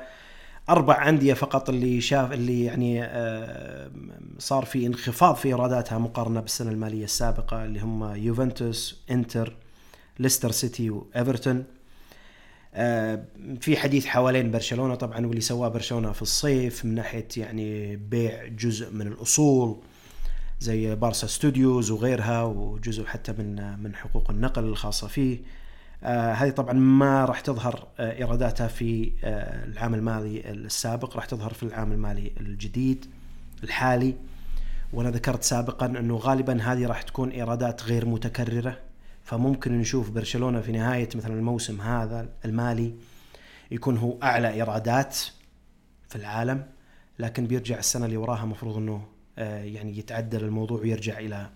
أربع 0.68 1.08
أندية 1.08 1.34
فقط 1.34 1.68
اللي 1.68 2.00
شاف 2.00 2.32
اللي 2.32 2.64
يعني 2.64 3.04
آه، 3.04 3.90
صار 4.38 4.64
في 4.64 4.86
انخفاض 4.86 5.34
في 5.34 5.48
إيراداتها 5.48 5.98
مقارنة 5.98 6.40
بالسنة 6.40 6.70
المالية 6.70 7.04
السابقة 7.04 7.64
اللي 7.64 7.80
هم 7.80 8.14
يوفنتوس 8.14 9.02
إنتر 9.10 9.56
ليستر 10.18 10.50
سيتي 10.50 10.90
وإيفرتون. 10.90 11.56
آه، 11.56 11.64
في 13.60 13.76
حديث 13.76 14.06
حوالين 14.06 14.50
برشلونة 14.50 14.94
طبعا 14.94 15.26
واللي 15.26 15.40
سواه 15.40 15.68
برشلونة 15.68 16.12
في 16.12 16.22
الصيف 16.22 16.84
من 16.84 16.94
ناحية 16.94 17.28
يعني 17.36 17.96
بيع 17.96 18.46
جزء 18.46 18.92
من 18.92 19.06
الأصول 19.06 19.76
زي 20.60 20.94
بارسا 20.94 21.26
ستوديوز 21.26 21.90
وغيرها 21.90 22.42
وجزء 22.42 23.04
حتى 23.04 23.32
من 23.32 23.78
من 23.82 23.94
حقوق 23.94 24.30
النقل 24.30 24.64
الخاصة 24.64 25.08
فيه. 25.08 25.38
آه 26.02 26.32
هذه 26.32 26.50
طبعا 26.50 26.72
ما 26.72 27.24
راح 27.24 27.40
تظهر 27.40 27.86
آه 27.98 28.18
إيراداتها 28.18 28.68
في 28.68 29.12
آه 29.24 29.64
العام 29.64 29.94
المالي 29.94 30.50
السابق 30.50 31.16
راح 31.16 31.24
تظهر 31.24 31.52
في 31.52 31.62
العام 31.62 31.92
المالي 31.92 32.32
الجديد 32.40 33.06
الحالي. 33.64 34.14
وأنا 34.92 35.10
ذكرت 35.10 35.42
سابقا 35.42 35.86
أنه 35.86 36.16
غالبا 36.16 36.62
هذه 36.62 36.86
راح 36.86 37.02
تكون 37.02 37.30
إيرادات 37.30 37.82
غير 37.82 38.06
متكررة. 38.06 38.78
فممكن 39.24 39.78
نشوف 39.78 40.10
برشلونة 40.10 40.60
في 40.60 40.72
نهاية 40.72 41.08
مثلا 41.14 41.34
الموسم 41.34 41.80
هذا 41.80 42.28
المالي 42.44 42.94
يكون 43.70 43.96
هو 43.96 44.18
أعلى 44.22 44.52
إيرادات 44.52 45.18
في 46.08 46.16
العالم 46.16 46.66
لكن 47.18 47.46
بيرجع 47.46 47.78
السنة 47.78 48.06
اللي 48.06 48.16
وراها 48.16 48.44
المفروض 48.44 48.76
إنه 48.76 49.06
آه، 49.38 49.64
يعني 49.64 49.98
يتعدل 49.98 50.44
الموضوع 50.44 50.80
ويرجع 50.80 51.18
إلى 51.18 51.50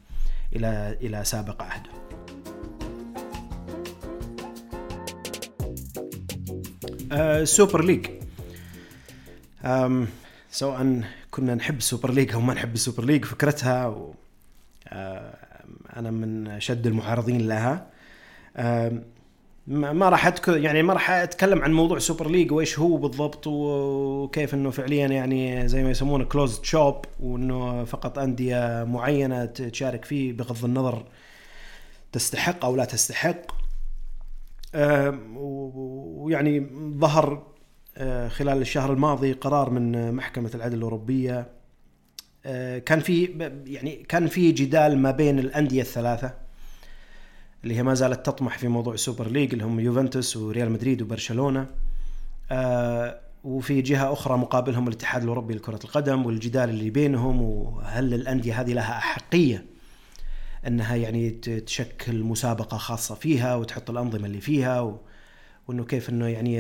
إلى 0.57 0.99
إلى 1.01 1.25
سابق 1.25 1.63
عهده. 1.63 1.91
السوبر 7.13 7.85
ليج 7.85 8.07
سواء 10.51 11.03
كنا 11.31 11.55
نحب 11.55 11.77
السوبر 11.77 12.13
ليج 12.13 12.33
أو 12.33 12.41
ما 12.41 12.55
نحب 12.55 12.75
السوبر 12.75 13.05
ليج 13.05 13.25
فكرتها 13.25 13.87
و 13.87 14.15
أنا 15.97 16.11
من 16.11 16.61
أشد 16.61 16.87
المعارضين 16.87 17.49
لها 17.49 17.87
ما 19.69 20.09
راح. 20.09 20.33
يعني 20.49 20.83
ما 20.83 20.93
راح 20.93 21.11
أتكلم 21.11 21.63
عن 21.63 21.73
موضوع 21.73 21.99
سوبر 21.99 22.31
ليج 22.31 22.53
وإيش 22.53 22.79
هو 22.79 22.97
بالضبط 22.97 23.47
وكيف 23.47 24.55
إنه 24.55 24.71
فعليا 24.71 25.07
يعني 25.07 25.69
زي 25.69 25.83
ما 25.83 25.91
يسمونه 25.91 26.25
closed 26.25 26.65
shop 26.65 27.05
وإنه 27.21 27.85
فقط 27.85 28.19
أندية 28.19 28.85
معينة 28.85 29.45
تشارك 29.45 30.05
فيه 30.05 30.33
بغض 30.33 30.65
النظر 30.65 31.05
تستحق 32.13 32.65
أو 32.65 32.77
لا 32.77 32.85
تستحق 32.85 33.41
ويعني 35.35 36.67
ظهر 36.99 37.43
آه، 37.97 38.29
خلال 38.29 38.61
الشهر 38.61 38.93
الماضي 38.93 39.33
قرار 39.33 39.71
من 39.71 40.15
محكمة 40.15 40.51
العدل 40.55 40.79
الأوروبية 40.79 41.47
كان 42.87 43.01
في 43.01 43.25
يعني 43.67 44.05
كان 44.09 44.27
في 44.27 44.53
جدال 44.53 44.99
ما 44.99 45.11
بين 45.11 45.39
الأندية 45.39 45.83
الثلاثة 45.83 46.35
اللي 47.65 47.77
هي 47.77 47.83
ما 47.83 47.95
زالت 47.95 48.27
تطمح 48.27 48.59
في 48.59 48.69
موضوع 48.69 48.95
السوبر 48.95 49.29
ليج 49.29 49.53
اللي 49.53 49.65
هم 49.65 49.81
يوفنتوس 49.81 50.37
وريال 50.37 50.71
مدريد 50.71 51.03
وبرشلونة. 51.03 51.67
آه، 52.51 53.21
وفي 53.45 53.83
جهة 53.83 54.13
أخرى 54.13 54.39
مقابلهم 54.39 54.89
الاتحاد 54.89 55.23
الأوروبي 55.23 55.55
لكرة 55.55 55.81
القدم 55.85 56.27
والجدال 56.27 56.71
اللي 56.71 56.91
بينهم 56.91 57.43
وهل 57.43 58.15
الأندية 58.15 58.61
هذه 58.61 58.73
لها 58.73 58.99
أحقية 58.99 59.65
إنها 60.67 60.97
يعني 60.97 61.31
تشكل 61.67 62.23
مسابقة 62.23 62.77
خاصة 62.77 63.15
فيها 63.15 63.55
وتحط 63.55 63.91
الأنظمة 63.91 64.27
اللي 64.27 64.41
فيها 64.41 64.81
و... 64.81 65.01
وإنه 65.69 65.85
كيف 65.85 66.11
إنه 66.11 66.27
يعني 66.27 66.55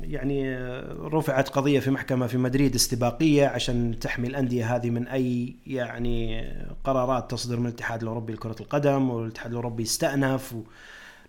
يعني 0.00 0.56
رفعت 0.90 1.48
قضية 1.48 1.80
في 1.80 1.90
محكمة 1.90 2.26
في 2.26 2.38
مدريد 2.38 2.74
استباقية 2.74 3.46
عشان 3.46 3.98
تحمي 3.98 4.28
الأندية 4.28 4.76
هذه 4.76 4.90
من 4.90 5.08
أي 5.08 5.56
يعني 5.66 6.44
قرارات 6.84 7.30
تصدر 7.30 7.60
من 7.60 7.66
الاتحاد 7.66 8.02
الأوروبي 8.02 8.32
لكرة 8.32 8.56
القدم 8.60 9.10
والاتحاد 9.10 9.50
الأوروبي 9.50 9.82
استأنف 9.82 10.54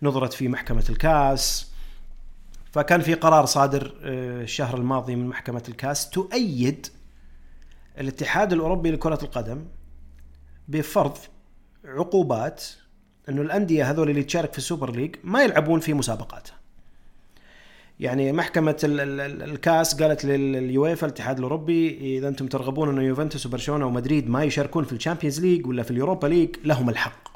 ونظرت 0.01 0.33
في 0.33 0.47
محكمة 0.47 0.85
الكاس. 0.89 1.71
فكان 2.71 3.01
في 3.01 3.13
قرار 3.13 3.45
صادر 3.45 3.95
آه، 4.03 4.41
الشهر 4.41 4.77
الماضي 4.77 5.15
من 5.15 5.27
محكمة 5.27 5.63
الكاس 5.69 6.09
تؤيد 6.09 6.87
الاتحاد 7.99 8.53
الأوروبي 8.53 8.91
لكرة 8.91 9.19
القدم 9.23 9.65
بفرض 10.67 11.17
عقوبات 11.85 12.63
إنه 13.29 13.41
الأندية 13.41 13.91
هذول 13.91 14.09
اللي 14.09 14.23
تشارك 14.23 14.51
في 14.51 14.57
السوبر 14.57 14.95
ليج 14.95 15.15
ما 15.23 15.43
يلعبون 15.43 15.79
في 15.79 15.93
مسابقاتها 15.93 16.56
يعني 17.99 18.31
محكمة 18.31 18.77
الكاس 18.83 20.01
قالت 20.01 20.25
لليويفا 20.25 21.07
الاتحاد 21.07 21.37
الأوروبي 21.37 22.17
إذا 22.17 22.27
أنتم 22.27 22.47
ترغبون 22.47 22.89
انه 22.89 23.01
يوفنتوس 23.01 23.45
وبرشلونة 23.45 23.85
ومدريد 23.85 24.29
ما 24.29 24.43
يشاركون 24.43 24.83
في 24.83 24.93
الشامبيونز 24.93 25.39
ليج 25.39 25.67
ولا 25.67 25.83
في 25.83 25.91
اليوروبا 25.91 26.27
ليج 26.27 26.49
لهم 26.63 26.89
الحق. 26.89 27.27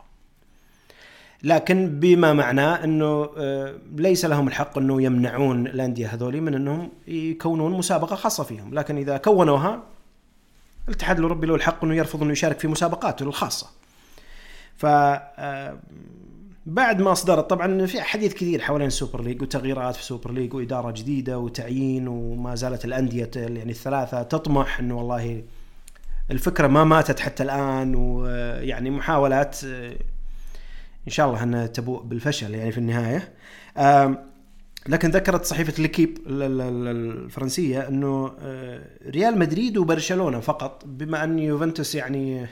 لكن 1.44 2.00
بما 2.00 2.34
معناه 2.34 2.84
أنه 2.84 3.30
آه، 3.38 3.76
ليس 3.96 4.26
لهم 4.26 4.48
الحق 4.48 4.78
أنه 4.78 5.02
يمنعون 5.02 5.68
الأندية 5.68 6.08
هذولي 6.08 6.40
من 6.42 6.54
أنهم 6.54 6.92
يكونون 7.08 7.72
مسابقة 7.72 8.16
خاصة 8.16 8.44
فيهم، 8.44 8.74
لكن 8.74 8.98
إذا 8.98 9.18
كونوها 9.18 9.84
الاتحاد 10.88 11.18
الأوروبي 11.18 11.48
له 11.48 11.56
الحق 11.56 11.84
أنه 11.84 11.96
يرفض 11.96 12.24
أنه 12.24 12.32
يشارك 12.32 12.60
في 12.60 12.68
مسابقاته 12.68 13.24
الخاصة. 13.24 13.68
ف 14.78 14.86
آه، 14.86 15.78
بعد 16.66 17.02
ما 17.02 17.12
اصدرت 17.12 17.50
طبعا 17.50 17.86
في 17.86 18.02
حديث 18.02 18.34
كثير 18.34 18.62
حوالين 18.62 18.88
السوبر 18.88 19.22
ليج 19.24 19.42
وتغييرات 19.42 19.96
في 19.96 20.02
السوبر 20.02 20.32
ليج 20.32 20.54
وإدارة 20.54 20.92
جديدة 20.92 21.40
وتعيين 21.40 22.08
وما 22.08 22.56
زالت 22.56 22.86
الأندية 22.86 23.32
يعني 23.36 23.72
الثلاثة 23.72 24.24
تطمح 24.24 24.80
إنه 24.80 24.98
والله 24.98 25.44
الفكرة 26.32 26.68
ما 26.68 26.84
ماتت 26.84 27.20
حتى 27.20 27.44
الآن 27.44 27.96
ويعني 27.96 28.90
محاولات 28.90 29.64
إن 31.08 31.12
شاء 31.12 31.28
الله 31.28 31.44
إنها 31.44 31.68
تبوء 31.68 32.04
بالفشل 32.04 32.56
يعني 32.56 32.72
في 32.72 32.78
النهاية. 32.78 33.34
لكن 34.88 35.10
ذكرت 35.10 35.46
صحيفة 35.46 35.82
ليكيب 35.82 36.18
الفرنسية 36.28 37.88
إنه 37.88 38.34
آه، 38.40 38.82
ريال 39.10 39.40
مدريد 39.40 39.78
وبرشلونة 39.78 40.40
فقط 40.40 40.84
بما 40.86 41.24
أن 41.24 41.40
يوفنتوس 41.40 41.96
يعني 41.96 42.48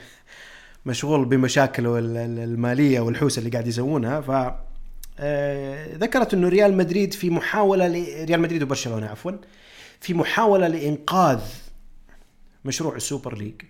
مشغول 0.86 1.24
بمشاكله 1.24 1.98
المالية 1.98 3.00
والحوسة 3.00 3.38
اللي 3.38 3.50
قاعد 3.50 3.66
يسوونها 3.66 4.20
ف 4.20 4.54
آه، 5.22 5.96
ذكرت 5.96 6.34
إنه 6.34 6.48
ريال 6.48 6.76
مدريد 6.76 7.12
في 7.14 7.30
محاولة 7.30 7.88
ل... 7.88 8.24
ريال 8.24 8.40
مدريد 8.40 8.62
وبرشلونة 8.62 9.06
عفوا 9.06 9.32
في 10.00 10.14
محاولة 10.14 10.68
لإنقاذ 10.68 11.40
مشروع 12.64 12.96
السوبر 12.96 13.38
ليج 13.38 13.62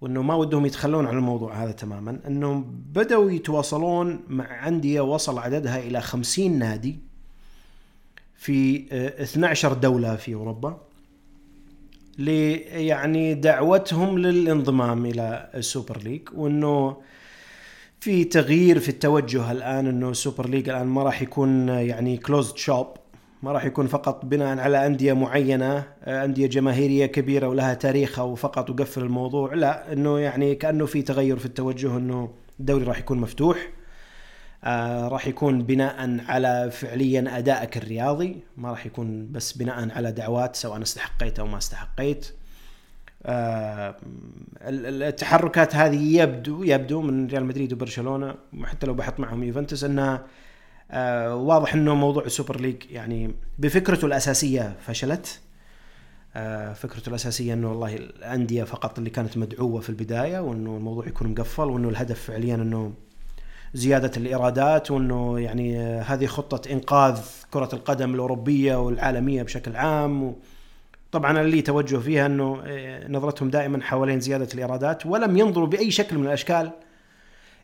وإنه 0.00 0.22
ما 0.22 0.34
ودهم 0.34 0.66
يتخلون 0.66 1.06
عن 1.06 1.16
الموضوع 1.16 1.64
هذا 1.64 1.72
تماما 1.72 2.18
إنهم 2.26 2.82
بدأوا 2.92 3.30
يتواصلون 3.30 4.20
مع 4.28 4.68
أندية 4.68 5.00
وصل 5.00 5.38
عددها 5.38 5.78
إلى 5.78 6.00
50 6.00 6.58
نادي 6.58 6.98
في 8.36 8.86
12 8.92 9.70
آه، 9.70 9.74
دولة 9.74 10.16
في 10.16 10.34
أوروبا. 10.34 10.80
يعني 12.28 13.34
دعوتهم 13.34 14.18
للانضمام 14.18 15.06
إلى 15.06 15.50
السوبر 15.54 15.98
ليج 16.04 16.22
وإنه 16.34 16.96
في 18.00 18.24
تغيير 18.24 18.78
في 18.78 18.88
التوجه 18.88 19.52
الآن 19.52 19.86
إنه 19.86 20.10
السوبر 20.10 20.48
ليج 20.48 20.68
الآن 20.68 20.86
ما 20.86 21.02
راح 21.02 21.22
يكون 21.22 21.68
يعني 21.68 22.16
closed 22.16 22.56
shop 22.56 22.86
ما 23.42 23.52
راح 23.52 23.64
يكون 23.64 23.86
فقط 23.86 24.24
بناء 24.24 24.58
على 24.58 24.86
أندية 24.86 25.12
معينة 25.12 25.84
أندية 26.06 26.46
جماهيرية 26.46 27.06
كبيرة 27.06 27.48
ولها 27.48 27.74
تاريخها 27.74 28.22
وفقط 28.22 28.70
وقفل 28.70 29.02
الموضوع 29.02 29.54
لا 29.54 29.92
إنه 29.92 30.18
يعني 30.18 30.54
كأنه 30.54 30.86
في 30.86 31.02
تغير 31.02 31.38
في 31.38 31.46
التوجه 31.46 31.96
إنه 31.96 32.30
الدوري 32.60 32.84
راح 32.84 32.98
يكون 32.98 33.18
مفتوح. 33.18 33.68
آه 34.64 35.08
راح 35.08 35.26
يكون 35.26 35.62
بناء 35.62 36.20
على 36.28 36.70
فعليا 36.70 37.38
أدائك 37.38 37.76
الرياضي 37.76 38.36
ما 38.56 38.70
راح 38.70 38.86
يكون 38.86 39.32
بس 39.32 39.52
بناء 39.52 39.90
على 39.90 40.12
دعوات 40.12 40.56
سواء 40.56 40.82
استحقيت 40.82 41.38
أو 41.38 41.46
ما 41.46 41.58
استحقيت. 41.58 42.26
آه 43.26 43.96
التحركات 44.62 45.74
هذه 45.76 46.22
يبدو 46.22 46.62
يبدو 46.62 47.00
من 47.02 47.26
ريال 47.26 47.44
مدريد 47.44 47.72
وبرشلونة 47.72 48.34
وحتى 48.60 48.86
لو 48.86 48.94
بحط 48.94 49.20
معهم 49.20 49.42
يوفنتوس 49.42 49.84
إنها 49.84 50.26
آه 50.90 51.34
واضح 51.36 51.74
إنه 51.74 51.94
موضوع 51.94 52.24
السوبر 52.24 52.60
ليج 52.60 52.76
يعني 52.90 53.34
بفكرته 53.58 54.06
الأساسية 54.06 54.76
فشلت. 54.86 55.40
فكرته 56.74 57.08
الأساسية 57.08 57.52
إنه 57.54 57.68
والله 57.70 57.96
الأندية 57.96 58.64
فقط 58.64 58.98
اللي 58.98 59.10
كانت 59.10 59.36
مدعوة 59.36 59.80
في 59.80 59.88
البداية 59.90 60.38
وإنه 60.38 60.76
الموضوع 60.76 61.06
يكون 61.06 61.28
مقفل 61.28 61.62
وإنه 61.62 61.88
الهدف 61.88 62.22
فعليا 62.22 62.54
إنه 62.54 62.92
زيادة 63.74 64.10
الإيرادات 64.16 64.90
وإنه 64.90 65.40
يعني 65.40 65.78
هذه 65.80 66.26
خطة 66.26 66.72
إنقاذ 66.72 67.20
كرة 67.50 67.68
القدم 67.72 68.14
الأوروبية 68.14 68.76
والعالمية 68.76 69.42
بشكل 69.42 69.76
عام. 69.76 70.36
طبعا 71.12 71.40
اللي 71.40 71.62
توجه 71.62 71.96
فيها 71.96 72.26
إنه 72.26 72.62
آه، 72.66 73.08
نظرتهم 73.08 73.50
دائما 73.50 73.82
حوالين 73.82 74.20
زيادة 74.20 74.48
الإيرادات 74.54 75.06
ولم 75.06 75.36
ينظروا 75.36 75.66
بأي 75.66 75.90
شكل 75.90 76.18
من 76.18 76.26
الأشكال 76.26 76.70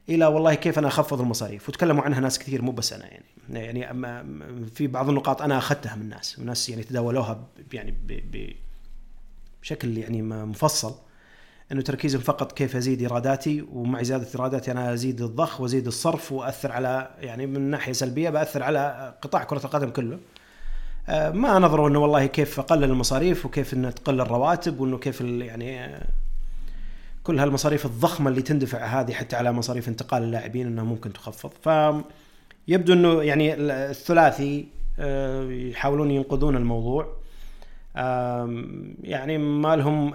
إلى 0.09 0.27
والله 0.27 0.55
كيف 0.55 0.79
أنا 0.79 0.89
أخفض 0.89 1.21
المصاريف. 1.21 1.69
وتكلموا 1.69 2.03
عنها 2.03 2.21
ناس 2.21 2.39
كثير 2.39 2.63
مو 2.63 2.73
بس 2.73 2.93
أنا 2.93 3.05
يعني. 3.07 3.25
يعني 3.49 4.25
في 4.75 4.87
بعض 4.87 5.09
النقاط 5.09 5.43
أنا 5.43 5.59
أخذتها 5.59 5.95
من 5.95 6.03
الناس 6.03 6.39
وناس 6.39 6.69
يعني 6.69 6.83
تداولوها 6.83 7.47
يعني 7.73 7.95
بشكل 9.63 9.99
يعني 9.99 10.23
مفصل. 10.23 10.95
أنه 11.73 11.81
تركيزهم 11.81 12.21
فقط 12.21 12.53
كيف 12.53 12.77
أزيد 12.77 13.01
ايراداتي 13.01 13.65
ومع 13.73 14.03
زيادة 14.03 14.27
ايراداتي 14.35 14.73
أنا 14.73 14.93
أزيد 14.93 15.23
الضخ 15.23 15.61
وأزيد 15.61 15.87
الصرف 15.87 16.33
وأثر 16.33 16.73
على 16.73 17.11
يعني 17.21 17.47
من 17.47 17.61
ناحية 17.61 17.93
سلبية 17.93 18.31
بأثر 18.31 18.63
على 18.63 19.15
قطاع 19.23 19.45
كرة 19.45 19.61
القدم 19.65 19.91
كله. 19.91 20.19
آه، 21.09 21.31
ما 21.31 21.59
نظروا 21.59 21.89
أنه 21.89 21.99
والله 21.99 22.27
كيف 22.27 22.59
أقلل 22.59 22.85
المصاريف 22.85 23.47
وكيف 23.47 23.75
إنه 23.75 23.91
تقل 23.91 24.21
الرواتب 24.21 24.81
وأنه 24.81 24.99
كيف 24.99 25.21
يعني 25.21 26.01
كل 27.25 27.39
هالمصاريف 27.39 27.87
الضخمة 27.87 28.31
اللي 28.31 28.43
تندفع 28.43 28.85
هذه 28.85 29.13
حتى 29.13 29.37
على 29.37 29.53
مصاريف 29.53 29.89
انتقال 29.89 30.23
اللاعبين 30.23 30.67
إنها 30.67 30.85
ممكن 30.85 31.13
تخفض 31.13 31.51
ف 31.63 31.69
يبدو 32.69 32.93
أنه 32.93 33.23
يعني 33.23 33.55
الثلاثي 33.55 34.67
آه، 34.99 35.51
يحاولون 35.51 36.11
ينقذون 36.11 36.57
الموضوع 36.57 37.17
يعني 39.03 39.39
ما 39.39 39.77
لهم 39.77 40.15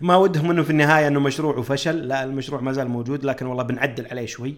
ما 0.00 0.16
ودهم 0.16 0.50
إنه 0.50 0.62
في 0.62 0.70
النهاية 0.70 1.08
إنه 1.08 1.20
مشروع 1.20 1.56
وفشل. 1.56 2.08
لا 2.08 2.24
المشروع 2.24 2.60
ما 2.60 2.72
زال 2.72 2.88
موجود 2.88 3.24
لكن 3.24 3.46
والله 3.46 3.62
بنعدل 3.62 4.06
عليه 4.06 4.26
شوي. 4.26 4.54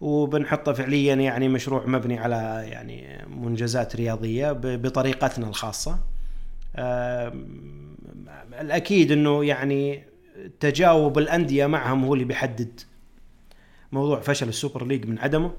وبنحطه 0.00 0.72
فعليا 0.72 1.14
يعني 1.14 1.48
مشروع 1.48 1.86
مبني 1.86 2.18
على 2.18 2.64
يعني 2.68 3.26
منجزات 3.28 3.96
رياضية 3.96 4.52
بطريقتنا 4.52 5.48
الخاصة. 5.48 5.98
الأكيد 8.60 9.12
إنه 9.12 9.44
يعني 9.44 10.04
تجاوب 10.60 11.18
الأندية 11.18 11.66
معهم 11.66 12.04
هو 12.04 12.14
اللي 12.14 12.24
بيحدد 12.24 12.80
موضوع 13.92 14.20
فشل 14.20 14.48
السوبر 14.48 14.86
ليج 14.86 15.06
من 15.06 15.18
عدمه. 15.18 15.52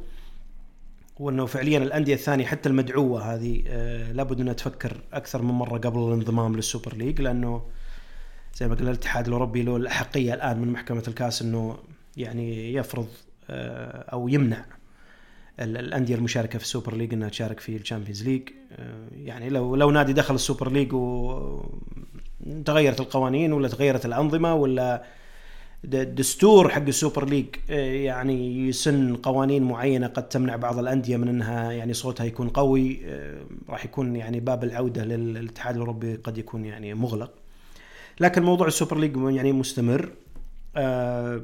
وانه 1.19 1.45
فعليا 1.45 1.77
الأندية 1.77 2.13
الثانية 2.13 2.45
حتى 2.45 2.69
المدعوة 2.69 3.33
هذه 3.33 3.63
آه 3.67 4.11
لابد 4.11 4.41
إنها 4.41 4.53
تفكر 4.53 4.97
أكثر 5.13 5.41
من 5.41 5.53
مرة 5.53 5.77
قبل 5.77 5.99
الانضمام 5.99 6.55
للسوبر 6.55 6.95
ليج 6.95 7.21
لأنه 7.21 7.61
زي 8.55 8.67
ما 8.67 8.75
قلنا 8.75 8.91
الاتحاد 8.91 9.27
الأوروبي 9.27 9.63
له 9.63 9.77
الأحقية 9.77 10.33
الآن 10.33 10.59
من 10.59 10.71
محكمة 10.71 11.03
الكاس 11.07 11.41
إنه 11.41 11.77
يعني 12.17 12.73
يفرض 12.73 13.07
آه 13.49 14.05
أو 14.13 14.27
يمنع 14.27 14.65
الأندية 15.59 16.15
المشاركة 16.15 16.59
في 16.59 16.65
السوبر 16.65 16.95
ليج 16.95 17.13
إنها 17.13 17.29
تشارك 17.29 17.59
في 17.59 17.75
الشامبيونز 17.75 18.23
ليج. 18.23 18.49
آه 18.71 19.07
يعني 19.15 19.49
لو 19.49 19.75
لو 19.75 19.91
نادي 19.91 20.13
دخل 20.13 20.35
السوبر 20.35 20.71
ليج 20.71 20.93
وتغيرت 20.93 22.99
القوانين 22.99 23.53
ولا 23.53 23.67
تغيرت 23.67 24.05
الأنظمة 24.05 24.55
ولا 24.55 25.03
الدستور 25.83 26.69
حق 26.69 26.81
السوبر 26.81 27.29
ليج 27.29 27.45
آه، 27.69 27.93
يعني 27.93 28.67
يسن 28.67 29.15
قوانين 29.15 29.63
معينة 29.63 30.07
قد 30.07 30.29
تمنع 30.29 30.55
بعض 30.55 30.79
الأندية 30.79 31.17
من 31.17 31.27
إنها 31.27 31.71
يعني 31.71 31.93
صوتها 31.93 32.23
يكون 32.23 32.49
قوي 32.49 32.99
آه، 33.05 33.41
راح 33.69 33.85
يكون 33.85 34.15
يعني 34.15 34.39
باب 34.39 34.63
العودة 34.63 35.03
للاتحاد 35.03 35.75
الأوروبي 35.75 36.15
قد 36.15 36.37
يكون 36.37 36.65
يعني 36.65 36.93
مغلق. 36.93 37.31
لكن 38.19 38.43
موضوع 38.43 38.67
السوبر 38.67 38.97
ليج 38.97 39.17
يعني 39.17 39.51
مستمر 39.51 40.09
آه، 40.75 41.41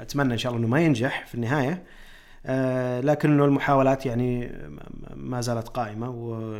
أتمنى 0.00 0.32
إن 0.32 0.38
شاء 0.38 0.52
الله 0.52 0.64
إنه 0.64 0.72
ما 0.72 0.80
ينجح 0.80 1.26
في 1.26 1.34
النهاية 1.34 1.82
لكن 3.00 3.30
إنه 3.30 3.44
المحاولات 3.44 4.06
يعني 4.06 4.52
ما 5.16 5.40
زالت 5.40 5.68
قائمة 5.68 6.10
و 6.10 6.52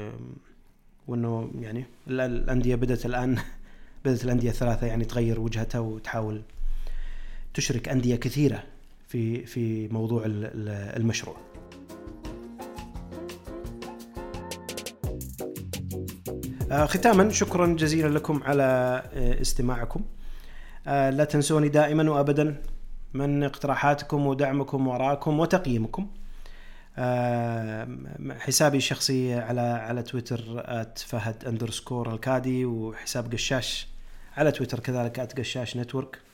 وإنه 1.09 1.51
يعني 1.61 1.85
الأندية 2.09 2.75
بدأت 2.75 3.07
الآن 3.07 3.39
بدأت 4.05 4.25
الأندية 4.25 4.51
الثلاثة 4.51 4.87
يعني 4.87 5.05
تغير 5.05 5.41
وجهتها 5.41 5.79
وتحاول 5.79 6.43
تشرك 7.57 7.89
أندية 7.89 8.17
كثيرة 8.17 8.63
في 9.09 9.47
في 9.47 9.89
موضوع 9.89 10.23
المشروع. 10.27 11.37
آه، 16.71 16.87
ختاما 16.87 17.31
شكرا 17.31 17.67
جزيلا 17.67 18.09
لكم 18.09 18.43
على 18.43 18.63
آه، 19.13 19.41
استماعكم. 19.41 20.05
آه، 20.87 21.11
لا 21.11 21.25
تنسوني 21.25 21.69
دائما 21.69 22.11
وابدا 22.11 22.63
من 23.15 23.45
اقتراحاتكم 23.45 24.27
ودعمكم 24.27 24.89
وآرائكم 24.89 25.41
وتقييمكم. 25.41 26.11
حسابي 28.39 28.77
الشخصي 28.77 29.35
على 29.35 29.61
على 29.61 30.03
تويتر 30.03 30.41
@فهد 30.97 31.45
underscore 31.45 32.15
الكادي 32.15 32.65
وحساب 32.65 33.33
قشاش 33.33 33.89
على 34.37 34.53
تويتر 34.53 34.81
كذلك 34.81 35.21
@قشاش 35.39 35.77
network. 35.77 36.26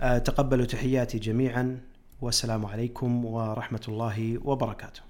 آه، 0.00 0.18
تقبلوا 0.18 0.66
تحياتي 0.66 1.18
جميعا. 1.18 1.80
والسلام 2.20 2.66
عليكم 2.66 3.24
ورحمة 3.24 3.80
الله 3.88 4.38
وبركاته. 4.44 5.00